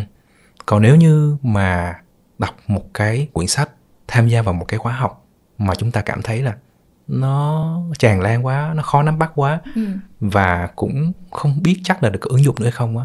còn 0.67 0.83
nếu 0.83 0.97
như 0.97 1.37
mà 1.43 1.95
đọc 2.39 2.55
một 2.67 2.95
cái 2.95 3.29
quyển 3.33 3.47
sách 3.49 3.71
tham 4.09 4.29
gia 4.29 4.43
vào 4.43 4.55
một 4.55 4.65
cái 4.69 4.79
khóa 4.79 4.93
học 4.93 5.25
mà 5.59 5.75
chúng 5.75 5.91
ta 5.91 6.01
cảm 6.01 6.23
thấy 6.23 6.43
là 6.43 6.55
nó 7.09 7.69
tràn 7.99 8.21
lan 8.21 8.47
quá 8.47 8.73
nó 8.77 8.83
khó 8.83 9.03
nắm 9.03 9.19
bắt 9.19 9.33
quá 9.35 9.61
ừ. 9.75 9.83
và 10.21 10.69
cũng 10.77 11.13
không 11.31 11.63
biết 11.63 11.81
chắc 11.85 12.03
là 12.03 12.11
được 12.11 12.21
ứng 12.23 12.45
dụng 12.45 12.55
nữa 12.59 12.65
hay 12.65 12.73
không 12.73 12.99
á 12.99 13.05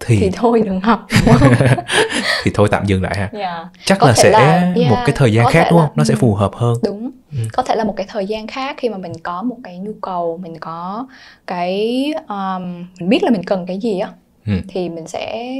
thì 0.00 0.18
thì 0.20 0.30
thôi 0.34 0.62
đừng 0.64 0.80
học 0.80 1.06
thì 2.44 2.50
thôi 2.54 2.68
tạm 2.70 2.86
dừng 2.86 3.02
lại 3.02 3.16
ha 3.16 3.28
yeah. 3.32 3.66
chắc 3.84 3.98
Có 3.98 4.06
là 4.06 4.12
sẽ 4.14 4.30
là- 4.30 4.72
yeah, 4.76 4.90
một 4.90 4.96
cái 5.06 5.16
thời 5.18 5.32
gian 5.32 5.46
khác 5.52 5.66
đúng 5.70 5.78
là- 5.80 5.86
không 5.86 5.96
nó 5.96 6.04
sẽ 6.04 6.14
ừ. 6.14 6.18
phù 6.20 6.34
hợp 6.34 6.50
hơn 6.54 6.74
đúng 6.84 7.10
Ừ. 7.32 7.38
có 7.52 7.62
thể 7.62 7.74
là 7.76 7.84
một 7.84 7.94
cái 7.96 8.06
thời 8.08 8.26
gian 8.26 8.46
khác 8.46 8.76
khi 8.78 8.88
mà 8.88 8.98
mình 8.98 9.12
có 9.22 9.42
một 9.42 9.56
cái 9.64 9.78
nhu 9.78 9.92
cầu 10.02 10.38
mình 10.42 10.58
có 10.60 11.06
cái 11.46 12.04
um, 12.28 12.62
mình 13.00 13.08
biết 13.08 13.22
là 13.22 13.30
mình 13.30 13.44
cần 13.44 13.66
cái 13.66 13.78
gì 13.78 13.98
á 13.98 14.10
Ừ. 14.46 14.52
thì 14.68 14.88
mình 14.88 15.08
sẽ 15.08 15.52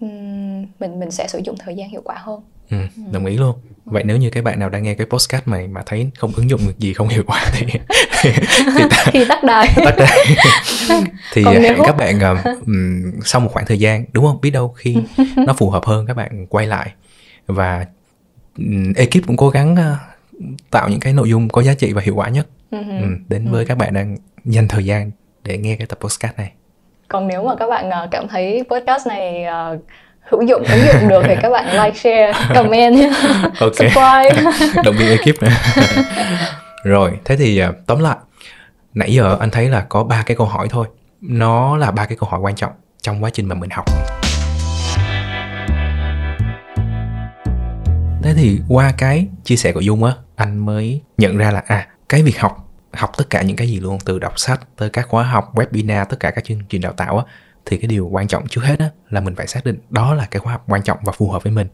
mình 0.00 0.98
mình 1.00 1.10
sẽ 1.10 1.28
sử 1.28 1.40
dụng 1.44 1.56
thời 1.58 1.76
gian 1.76 1.90
hiệu 1.90 2.02
quả 2.04 2.14
hơn. 2.18 2.40
Ừ, 2.70 2.76
đồng 3.12 3.26
ý 3.26 3.36
luôn. 3.36 3.56
Vậy 3.84 4.02
nếu 4.04 4.16
như 4.16 4.30
các 4.30 4.44
bạn 4.44 4.58
nào 4.58 4.68
đang 4.68 4.82
nghe 4.82 4.94
cái 4.94 5.06
podcast 5.06 5.48
này 5.48 5.68
mà 5.68 5.82
thấy 5.86 6.10
không 6.18 6.32
ứng 6.36 6.50
dụng 6.50 6.60
được 6.66 6.78
gì 6.78 6.92
không 6.92 7.08
hiệu 7.08 7.22
quả 7.26 7.44
thì 7.52 7.66
thì 8.76 8.82
ta, 8.90 9.04
khi 9.06 9.24
tắt 9.28 9.44
đài 9.44 9.68
tắt 9.84 9.94
thì 11.32 11.44
Còn 11.44 11.54
nếu- 11.62 11.82
các 11.86 11.96
bạn 11.96 12.20
ừm, 12.66 13.12
sau 13.24 13.40
một 13.40 13.48
khoảng 13.52 13.66
thời 13.66 13.78
gian 13.78 14.04
đúng 14.12 14.24
không? 14.26 14.40
Biết 14.40 14.50
đâu 14.50 14.68
khi 14.68 14.96
nó 15.46 15.52
phù 15.52 15.70
hợp 15.70 15.84
hơn 15.84 16.06
các 16.06 16.14
bạn 16.16 16.46
quay 16.46 16.66
lại. 16.66 16.92
Và 17.46 17.86
ừm, 18.58 18.92
ekip 18.92 19.26
cũng 19.26 19.36
cố 19.36 19.48
gắng 19.50 19.76
ờ, 19.76 19.96
tạo 20.70 20.88
những 20.88 21.00
cái 21.00 21.12
nội 21.12 21.28
dung 21.28 21.48
có 21.48 21.62
giá 21.62 21.74
trị 21.74 21.92
và 21.92 22.02
hiệu 22.02 22.14
quả 22.14 22.28
nhất. 22.28 22.46
Ừ. 22.70 22.78
đến 23.28 23.50
với 23.50 23.64
các 23.66 23.78
bạn 23.78 23.94
đang 23.94 24.16
dành 24.44 24.68
thời 24.68 24.84
gian 24.84 25.10
để 25.44 25.58
nghe 25.58 25.76
cái 25.76 25.86
tập 25.86 25.98
podcast 26.00 26.36
này 26.36 26.52
còn 27.10 27.28
nếu 27.28 27.42
mà 27.42 27.54
các 27.58 27.66
bạn 27.66 27.90
ờ, 27.90 28.08
cảm 28.10 28.28
thấy 28.28 28.64
podcast 28.70 29.06
này 29.06 29.44
ờ, 29.44 29.78
hữu 30.20 30.42
dụng 30.42 30.62
ứng 30.72 30.80
dụng 30.86 31.08
được 31.08 31.22
thì 31.26 31.34
các 31.42 31.50
bạn 31.50 31.66
like 31.84 31.98
share 31.98 32.32
comment 32.54 32.94
subscribe. 33.60 34.52
Động 34.84 34.94
viên 34.98 35.10
ekip 35.10 35.42
nữa 35.42 35.48
rồi 36.84 37.10
thế 37.24 37.36
thì 37.36 37.58
à, 37.58 37.72
tóm 37.86 38.00
lại 38.00 38.16
nãy 38.94 39.14
giờ 39.14 39.36
anh 39.40 39.50
thấy 39.50 39.68
là 39.68 39.84
có 39.88 40.04
ba 40.04 40.22
cái 40.26 40.36
câu 40.36 40.46
hỏi 40.46 40.68
thôi. 40.70 40.86
Nó 41.20 41.76
là 41.76 41.90
ba 41.90 42.06
cái 42.06 42.16
câu 42.20 42.28
hỏi 42.30 42.40
quan 42.40 42.54
trọng 42.54 42.72
trong 43.02 43.24
quá 43.24 43.30
trình 43.30 43.48
mà 43.48 43.54
mình 43.54 43.70
học. 43.70 43.84
Thế 48.22 48.34
thì 48.36 48.60
qua 48.68 48.92
cái 48.98 49.26
chia 49.44 49.56
sẻ 49.56 49.72
của 49.72 49.80
dung 49.80 50.04
á 50.04 50.12
anh 50.36 50.58
mới 50.58 51.00
nhận 51.18 51.36
ra 51.36 51.50
là 51.50 51.62
à 51.66 51.86
cái 52.08 52.22
việc 52.22 52.40
học 52.40 52.69
học 52.92 53.12
tất 53.16 53.30
cả 53.30 53.42
những 53.42 53.56
cái 53.56 53.68
gì 53.68 53.80
luôn 53.80 53.98
từ 54.04 54.18
đọc 54.18 54.38
sách 54.38 54.60
tới 54.76 54.90
các 54.90 55.08
khóa 55.08 55.24
học 55.24 55.54
webinar 55.54 56.04
tất 56.04 56.20
cả 56.20 56.30
các 56.30 56.44
chương 56.44 56.60
trình 56.68 56.80
đào 56.80 56.92
tạo 56.92 57.18
á 57.18 57.24
thì 57.66 57.76
cái 57.76 57.88
điều 57.88 58.08
quan 58.08 58.28
trọng 58.28 58.46
trước 58.48 58.64
hết 58.64 58.78
á 58.78 58.90
là 59.10 59.20
mình 59.20 59.34
phải 59.34 59.46
xác 59.46 59.64
định 59.64 59.78
đó 59.90 60.14
là 60.14 60.26
cái 60.30 60.40
khóa 60.40 60.52
học 60.52 60.64
quan 60.68 60.82
trọng 60.82 60.98
và 61.02 61.12
phù 61.12 61.30
hợp 61.30 61.42
với 61.42 61.52
mình 61.52 61.66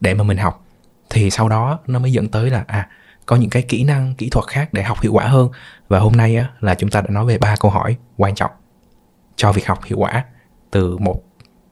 để 0.00 0.14
mà 0.14 0.24
mình 0.24 0.38
học. 0.38 0.64
Thì 1.10 1.30
sau 1.30 1.48
đó 1.48 1.78
nó 1.86 1.98
mới 1.98 2.12
dẫn 2.12 2.28
tới 2.28 2.50
là 2.50 2.64
à 2.66 2.88
có 3.26 3.36
những 3.36 3.50
cái 3.50 3.62
kỹ 3.62 3.84
năng 3.84 4.14
kỹ 4.14 4.28
thuật 4.30 4.46
khác 4.46 4.68
để 4.72 4.82
học 4.82 5.00
hiệu 5.00 5.12
quả 5.12 5.24
hơn. 5.24 5.48
Và 5.88 5.98
hôm 5.98 6.12
nay 6.12 6.36
á 6.36 6.50
là 6.60 6.74
chúng 6.74 6.90
ta 6.90 7.00
đã 7.00 7.08
nói 7.10 7.26
về 7.26 7.38
ba 7.38 7.56
câu 7.60 7.70
hỏi 7.70 7.96
quan 8.16 8.34
trọng 8.34 8.50
cho 9.36 9.52
việc 9.52 9.66
học 9.66 9.84
hiệu 9.84 9.98
quả 9.98 10.24
từ 10.70 10.98
một 10.98 11.22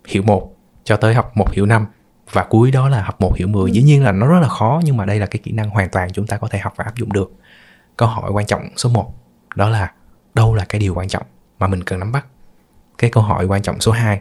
hiểu 0.06 0.22
một 0.22 0.54
cho 0.84 0.96
tới 0.96 1.14
học 1.14 1.36
một 1.36 1.50
hiểu 1.52 1.66
năm. 1.66 1.86
Và 2.32 2.44
cuối 2.44 2.70
đó 2.70 2.88
là 2.88 3.02
học 3.02 3.20
một 3.20 3.36
hiểu 3.36 3.48
10 3.48 3.70
dĩ 3.70 3.82
nhiên 3.82 4.04
là 4.04 4.12
nó 4.12 4.26
rất 4.26 4.40
là 4.40 4.48
khó 4.48 4.80
nhưng 4.84 4.96
mà 4.96 5.04
đây 5.04 5.18
là 5.18 5.26
cái 5.26 5.40
kỹ 5.44 5.52
năng 5.52 5.70
hoàn 5.70 5.88
toàn 5.88 6.12
chúng 6.12 6.26
ta 6.26 6.36
có 6.36 6.48
thể 6.48 6.58
học 6.58 6.72
và 6.76 6.84
áp 6.84 6.96
dụng 6.96 7.12
được 7.12 7.32
câu 7.96 8.08
hỏi 8.08 8.30
quan 8.30 8.46
trọng 8.46 8.68
số 8.76 8.88
1 8.88 9.14
đó 9.54 9.68
là 9.68 9.92
đâu 10.34 10.54
là 10.54 10.64
cái 10.68 10.78
điều 10.78 10.94
quan 10.94 11.08
trọng 11.08 11.22
mà 11.58 11.66
mình 11.66 11.84
cần 11.84 11.98
nắm 11.98 12.12
bắt? 12.12 12.26
Cái 12.98 13.10
câu 13.10 13.22
hỏi 13.22 13.44
quan 13.44 13.62
trọng 13.62 13.80
số 13.80 13.92
2 13.92 14.20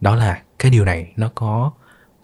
đó 0.00 0.14
là 0.14 0.42
cái 0.58 0.70
điều 0.70 0.84
này 0.84 1.12
nó 1.16 1.30
có 1.34 1.70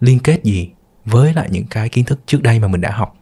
liên 0.01 0.19
kết 0.19 0.45
gì 0.45 0.73
với 1.05 1.35
lại 1.35 1.49
những 1.51 1.67
cái 1.71 1.89
kiến 1.89 2.05
thức 2.05 2.21
trước 2.27 2.43
đây 2.43 2.59
mà 2.59 2.69
mình 2.69 2.81
đã 2.81 2.91
học? 2.91 3.17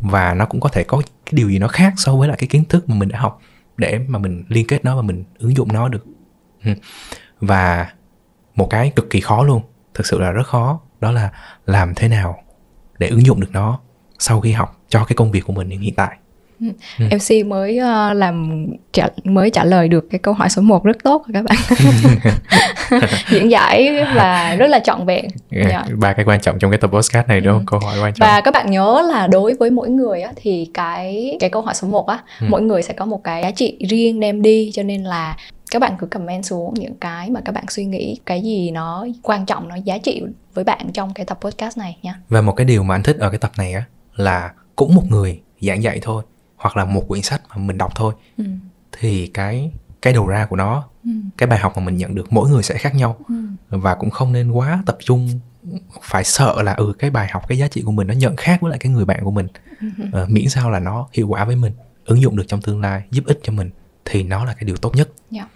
Và 0.00 0.34
nó 0.34 0.46
cũng 0.46 0.60
có 0.60 0.68
thể 0.68 0.84
có 0.84 0.96
cái 0.96 1.32
điều 1.32 1.48
gì 1.48 1.58
nó 1.58 1.68
khác 1.68 1.92
so 1.96 2.16
với 2.16 2.28
lại 2.28 2.36
cái 2.40 2.48
kiến 2.48 2.64
thức 2.64 2.88
mà 2.88 2.94
mình 2.94 3.08
đã 3.08 3.20
học 3.20 3.40
để 3.76 3.98
mà 4.08 4.18
mình 4.18 4.44
liên 4.48 4.66
kết 4.66 4.84
nó 4.84 4.96
và 4.96 5.02
mình 5.02 5.24
ứng 5.38 5.56
dụng 5.56 5.72
nó 5.72 5.88
được? 5.88 6.06
Và 7.40 7.92
một 8.54 8.66
cái 8.70 8.92
cực 8.96 9.10
kỳ 9.10 9.20
khó 9.20 9.44
luôn, 9.44 9.62
thực 9.94 10.06
sự 10.06 10.18
là 10.18 10.30
rất 10.30 10.46
khó, 10.46 10.80
đó 11.00 11.10
là 11.10 11.32
làm 11.66 11.94
thế 11.94 12.08
nào 12.08 12.42
để 12.98 13.08
ứng 13.08 13.26
dụng 13.26 13.40
được 13.40 13.50
nó 13.52 13.80
sau 14.18 14.40
khi 14.40 14.52
học 14.52 14.80
cho 14.88 15.04
cái 15.04 15.16
công 15.16 15.30
việc 15.30 15.44
của 15.46 15.52
mình 15.52 15.70
hiện 15.70 15.94
tại? 15.94 16.18
MC 16.98 17.46
mới 17.46 17.78
ờ, 17.78 18.12
làm 18.12 18.66
trả, 18.92 19.08
mới 19.24 19.50
trả 19.50 19.64
lời 19.64 19.88
được 19.88 20.06
cái 20.10 20.18
câu 20.18 20.34
hỏi 20.34 20.48
số 20.48 20.62
1 20.62 20.84
rất 20.84 20.96
tốt 21.04 21.24
các 21.34 21.44
bạn. 21.44 21.56
Diễn 23.30 23.50
giải 23.50 23.88
và 24.14 24.54
rất 24.56 24.66
là 24.66 24.78
trọn 24.78 25.06
vẹn. 25.06 25.24
Dạ. 25.50 25.84
ba 25.96 26.12
cái 26.12 26.24
quan 26.24 26.40
trọng 26.40 26.58
trong 26.58 26.70
cái 26.70 26.78
tập 26.78 26.90
podcast 26.92 27.28
này 27.28 27.40
đúng 27.40 27.52
không? 27.52 27.60
Ừ. 27.60 27.64
câu 27.70 27.80
hỏi 27.80 27.98
quan 28.02 28.14
trọng. 28.14 28.26
Và 28.28 28.40
các 28.40 28.54
bạn 28.54 28.70
nhớ 28.70 29.02
là 29.08 29.26
đối 29.26 29.54
với 29.54 29.70
mỗi 29.70 29.88
người 29.90 30.22
á, 30.22 30.32
thì 30.36 30.70
cái 30.74 31.36
cái 31.40 31.50
câu 31.50 31.62
hỏi 31.62 31.74
số 31.74 31.88
1 31.88 32.06
á 32.06 32.18
Ừ. 32.40 32.46
mỗi 32.50 32.62
người 32.62 32.82
sẽ 32.82 32.94
có 32.94 33.04
một 33.04 33.24
cái 33.24 33.42
giá 33.42 33.50
trị 33.50 33.76
riêng 33.90 34.20
đem 34.20 34.42
đi. 34.42 34.70
Cho 34.74 34.82
nên 34.82 35.04
là 35.04 35.36
các 35.70 35.78
bạn 35.78 35.92
cứ 35.98 36.06
comment 36.06 36.44
xuống 36.44 36.74
những 36.74 36.94
cái 37.00 37.30
mà 37.30 37.40
các 37.44 37.52
bạn 37.54 37.64
suy 37.68 37.84
nghĩ 37.84 38.18
cái 38.26 38.42
gì 38.42 38.70
nó 38.70 39.06
quan 39.22 39.46
trọng 39.46 39.68
nó 39.68 39.74
giá 39.84 39.98
trị 39.98 40.22
với 40.54 40.64
bạn 40.64 40.86
trong 40.94 41.14
cái 41.14 41.26
tập 41.26 41.38
podcast 41.40 41.78
này 41.78 41.96
nha. 42.02 42.14
Và 42.28 42.40
một 42.40 42.52
cái 42.52 42.64
điều 42.64 42.82
mà 42.82 42.94
anh 42.94 43.02
thích 43.02 43.16
ở 43.18 43.30
cái 43.30 43.38
tập 43.38 43.50
này 43.58 43.72
á 43.72 43.82
là 44.16 44.50
cũng 44.76 44.94
một 44.94 45.02
người 45.10 45.40
giảng 45.60 45.82
dạy 45.82 45.98
thôi 46.02 46.22
hoặc 46.60 46.76
là 46.76 46.84
một 46.84 47.04
quyển 47.08 47.22
sách 47.22 47.42
mà 47.50 47.56
mình 47.56 47.78
đọc 47.78 47.92
thôi 47.94 48.14
ừ. 48.36 48.44
thì 48.92 49.26
cái 49.26 49.72
cái 50.02 50.12
đầu 50.12 50.26
ra 50.26 50.46
của 50.46 50.56
nó 50.56 50.84
Ừ. 51.04 51.10
cái 51.36 51.46
bài 51.46 51.58
học 51.58 51.72
mà 51.76 51.84
mình 51.84 51.96
nhận 51.96 52.14
được 52.14 52.32
mỗi 52.32 52.48
người 52.50 52.62
sẽ 52.62 52.78
khác 52.78 52.94
nhau 52.94 53.16
Ừ. 53.28 53.34
và 53.78 53.94
cũng 53.94 54.10
không 54.10 54.32
nên 54.32 54.50
quá 54.50 54.82
tập 54.86 54.96
trung 55.04 55.28
phải 56.02 56.24
sợ 56.24 56.62
là 56.62 56.72
ừ 56.74 56.92
cái 56.98 57.10
bài 57.10 57.28
học 57.32 57.42
cái 57.48 57.58
giá 57.58 57.68
trị 57.68 57.82
của 57.82 57.92
mình 57.92 58.06
nó 58.06 58.14
nhận 58.14 58.36
khác 58.36 58.60
với 58.60 58.70
lại 58.70 58.78
cái 58.78 58.92
người 58.92 59.04
bạn 59.04 59.24
của 59.24 59.30
mình 59.30 59.46
Ờ, 60.12 60.26
miễn 60.30 60.48
sao 60.48 60.70
là 60.70 60.78
nó 60.78 61.08
hiệu 61.12 61.28
quả 61.28 61.44
với 61.44 61.56
mình 61.56 61.72
ứng 62.04 62.20
dụng 62.22 62.36
được 62.36 62.44
trong 62.48 62.62
tương 62.62 62.80
lai 62.80 63.02
giúp 63.10 63.24
ích 63.26 63.38
cho 63.42 63.52
mình 63.52 63.70
thì 64.04 64.22
nó 64.22 64.44
là 64.44 64.52
cái 64.52 64.64
điều 64.64 64.76
tốt 64.76 64.96
nhất 64.96 65.08
Dạ. 65.30 65.46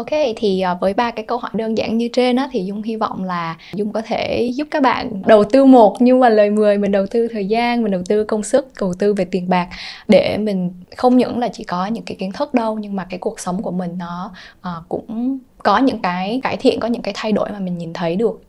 Ok 0.00 0.20
thì 0.36 0.60
à, 0.60 0.74
với 0.74 0.94
ba 0.94 1.10
cái 1.10 1.24
câu 1.24 1.38
hỏi 1.38 1.50
đơn 1.54 1.78
giản 1.78 1.98
như 1.98 2.08
trên 2.12 2.36
á 2.36 2.48
thì 2.52 2.64
Dung 2.64 2.82
hy 2.82 2.96
vọng 2.96 3.24
là 3.24 3.56
Dung 3.74 3.92
có 3.92 4.02
thể 4.06 4.50
giúp 4.54 4.68
các 4.70 4.82
bạn 4.82 5.22
đầu 5.26 5.44
tư 5.44 5.64
một 5.64 5.96
nhưng 6.00 6.20
mà 6.20 6.28
lời 6.28 6.50
10 6.50 6.78
mình 6.78 6.92
đầu 6.92 7.06
tư 7.06 7.28
thời 7.32 7.46
gian, 7.46 7.82
mình 7.82 7.92
đầu 7.92 8.02
tư 8.08 8.24
công 8.24 8.42
sức, 8.42 8.72
đầu 8.80 8.94
tư 8.98 9.14
về 9.14 9.24
tiền 9.24 9.48
bạc 9.48 9.68
để 10.08 10.38
mình 10.38 10.70
không 10.96 11.16
những 11.16 11.38
là 11.38 11.48
chỉ 11.52 11.64
có 11.64 11.86
những 11.86 12.04
cái 12.04 12.16
kiến 12.16 12.32
thức 12.32 12.54
đâu 12.54 12.78
nhưng 12.78 12.96
mà 12.96 13.04
cái 13.04 13.18
cuộc 13.18 13.40
sống 13.40 13.62
của 13.62 13.70
mình 13.70 13.98
nó 13.98 14.32
à, 14.60 14.72
cũng 14.88 15.38
có 15.58 15.78
những 15.78 16.02
cái 16.02 16.40
cải 16.42 16.56
thiện, 16.56 16.80
có 16.80 16.88
những 16.88 17.02
cái 17.02 17.14
thay 17.16 17.32
đổi 17.32 17.50
mà 17.50 17.58
mình 17.58 17.78
nhìn 17.78 17.92
thấy 17.92 18.16
được. 18.16 18.42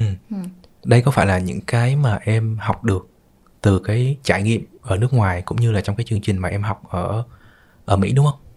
Ừ. 0.00 0.06
Ừ. 0.30 0.36
đây 0.84 1.02
có 1.02 1.10
phải 1.10 1.26
là 1.26 1.38
những 1.38 1.60
cái 1.66 1.96
mà 1.96 2.18
em 2.24 2.58
học 2.60 2.84
được 2.84 3.08
từ 3.60 3.78
cái 3.78 4.16
trải 4.22 4.42
nghiệm 4.42 4.64
ở 4.82 4.96
nước 4.96 5.12
ngoài 5.12 5.42
cũng 5.42 5.60
như 5.60 5.72
là 5.72 5.80
trong 5.80 5.96
cái 5.96 6.04
chương 6.08 6.20
trình 6.20 6.38
mà 6.38 6.48
em 6.48 6.62
học 6.62 6.82
ở 6.90 7.24
ở 7.84 7.96
Mỹ 7.96 8.12
đúng 8.12 8.26
không? 8.26 8.47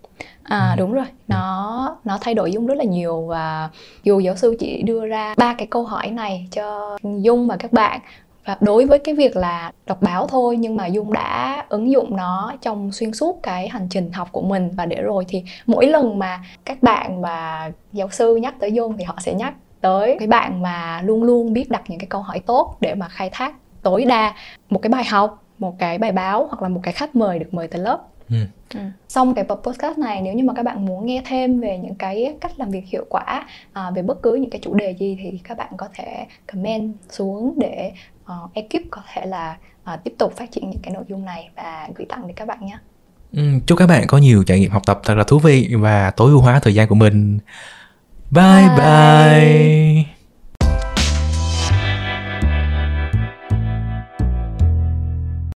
À 0.51 0.75
đúng 0.77 0.93
rồi, 0.93 1.05
nó 1.27 1.97
nó 2.05 2.17
thay 2.21 2.33
đổi 2.33 2.51
Dung 2.51 2.67
rất 2.67 2.75
là 2.77 2.83
nhiều 2.83 3.21
và 3.21 3.69
dù 4.03 4.19
giáo 4.19 4.35
sư 4.35 4.55
chỉ 4.59 4.81
đưa 4.81 5.05
ra 5.05 5.33
ba 5.37 5.53
cái 5.53 5.67
câu 5.67 5.83
hỏi 5.83 6.11
này 6.11 6.47
cho 6.51 6.97
Dung 7.03 7.47
và 7.47 7.57
các 7.57 7.73
bạn 7.73 7.99
và 8.45 8.57
đối 8.61 8.85
với 8.85 8.99
cái 8.99 9.15
việc 9.15 9.35
là 9.35 9.71
đọc 9.85 10.01
báo 10.01 10.27
thôi 10.27 10.57
nhưng 10.57 10.75
mà 10.75 10.85
Dung 10.85 11.13
đã 11.13 11.65
ứng 11.69 11.91
dụng 11.91 12.17
nó 12.17 12.53
trong 12.61 12.91
xuyên 12.91 13.13
suốt 13.13 13.39
cái 13.43 13.69
hành 13.69 13.87
trình 13.89 14.11
học 14.11 14.29
của 14.31 14.41
mình. 14.41 14.69
Và 14.73 14.85
để 14.85 15.01
rồi 15.01 15.25
thì 15.27 15.43
mỗi 15.65 15.87
lần 15.87 16.19
mà 16.19 16.39
các 16.65 16.83
bạn 16.83 17.21
và 17.21 17.71
giáo 17.93 18.09
sư 18.09 18.35
nhắc 18.35 18.55
tới 18.59 18.71
Dung 18.71 18.97
thì 18.97 19.03
họ 19.03 19.15
sẽ 19.19 19.33
nhắc 19.33 19.53
tới 19.81 20.15
cái 20.19 20.27
bạn 20.27 20.61
mà 20.61 21.01
luôn 21.01 21.23
luôn 21.23 21.53
biết 21.53 21.69
đặt 21.69 21.83
những 21.87 21.99
cái 21.99 22.07
câu 22.07 22.21
hỏi 22.21 22.39
tốt 22.39 22.77
để 22.79 22.95
mà 22.95 23.07
khai 23.09 23.29
thác 23.29 23.53
tối 23.81 24.05
đa 24.05 24.33
một 24.69 24.79
cái 24.81 24.89
bài 24.89 25.03
học, 25.03 25.43
một 25.59 25.75
cái 25.79 25.97
bài 25.97 26.11
báo 26.11 26.47
hoặc 26.47 26.61
là 26.61 26.69
một 26.69 26.79
cái 26.83 26.93
khách 26.93 27.15
mời 27.15 27.39
được 27.39 27.53
mời 27.53 27.67
tới 27.67 27.81
lớp 27.81 27.99
Ừ. 28.31 28.37
Ừ. 28.73 28.79
Xong 29.09 29.33
cái 29.33 29.45
podcast 29.63 29.97
này 29.97 30.21
nếu 30.21 30.33
như 30.33 30.43
mà 30.43 30.53
các 30.53 30.63
bạn 30.63 30.85
muốn 30.85 31.05
nghe 31.05 31.21
thêm 31.25 31.59
về 31.59 31.77
những 31.77 31.95
cái 31.95 32.35
cách 32.41 32.51
làm 32.57 32.71
việc 32.71 32.85
hiệu 32.85 33.05
quả 33.09 33.47
à, 33.73 33.91
về 33.91 34.01
bất 34.01 34.21
cứ 34.21 34.35
những 34.35 34.49
cái 34.49 34.61
chủ 34.63 34.73
đề 34.73 34.95
gì 34.99 35.17
thì 35.23 35.39
các 35.43 35.57
bạn 35.57 35.73
có 35.77 35.87
thể 35.93 36.25
comment 36.51 36.93
xuống 37.09 37.53
để 37.59 37.91
uh, 38.23 38.53
ekip 38.53 38.81
có 38.91 39.01
thể 39.13 39.25
là 39.25 39.57
à, 39.83 39.97
tiếp 40.03 40.13
tục 40.17 40.33
phát 40.37 40.51
triển 40.51 40.69
những 40.69 40.81
cái 40.83 40.93
nội 40.93 41.03
dung 41.07 41.25
này 41.25 41.49
và 41.55 41.89
gửi 41.95 42.05
tặng 42.09 42.27
đến 42.27 42.35
các 42.35 42.47
bạn 42.47 42.65
nhé. 42.65 42.77
Ừ, 43.33 43.43
chúc 43.65 43.77
các 43.79 43.87
bạn 43.87 44.07
có 44.07 44.17
nhiều 44.17 44.43
trải 44.43 44.59
nghiệm 44.59 44.71
học 44.71 44.81
tập 44.85 45.01
thật 45.03 45.15
là 45.15 45.23
thú 45.23 45.39
vị 45.39 45.69
và 45.79 46.11
tối 46.11 46.29
ưu 46.31 46.39
hóa 46.39 46.59
thời 46.59 46.75
gian 46.75 46.87
của 46.87 46.95
mình. 46.95 47.39
Bye 48.31 48.67
Bye. 48.67 48.77
bye. 48.77 50.20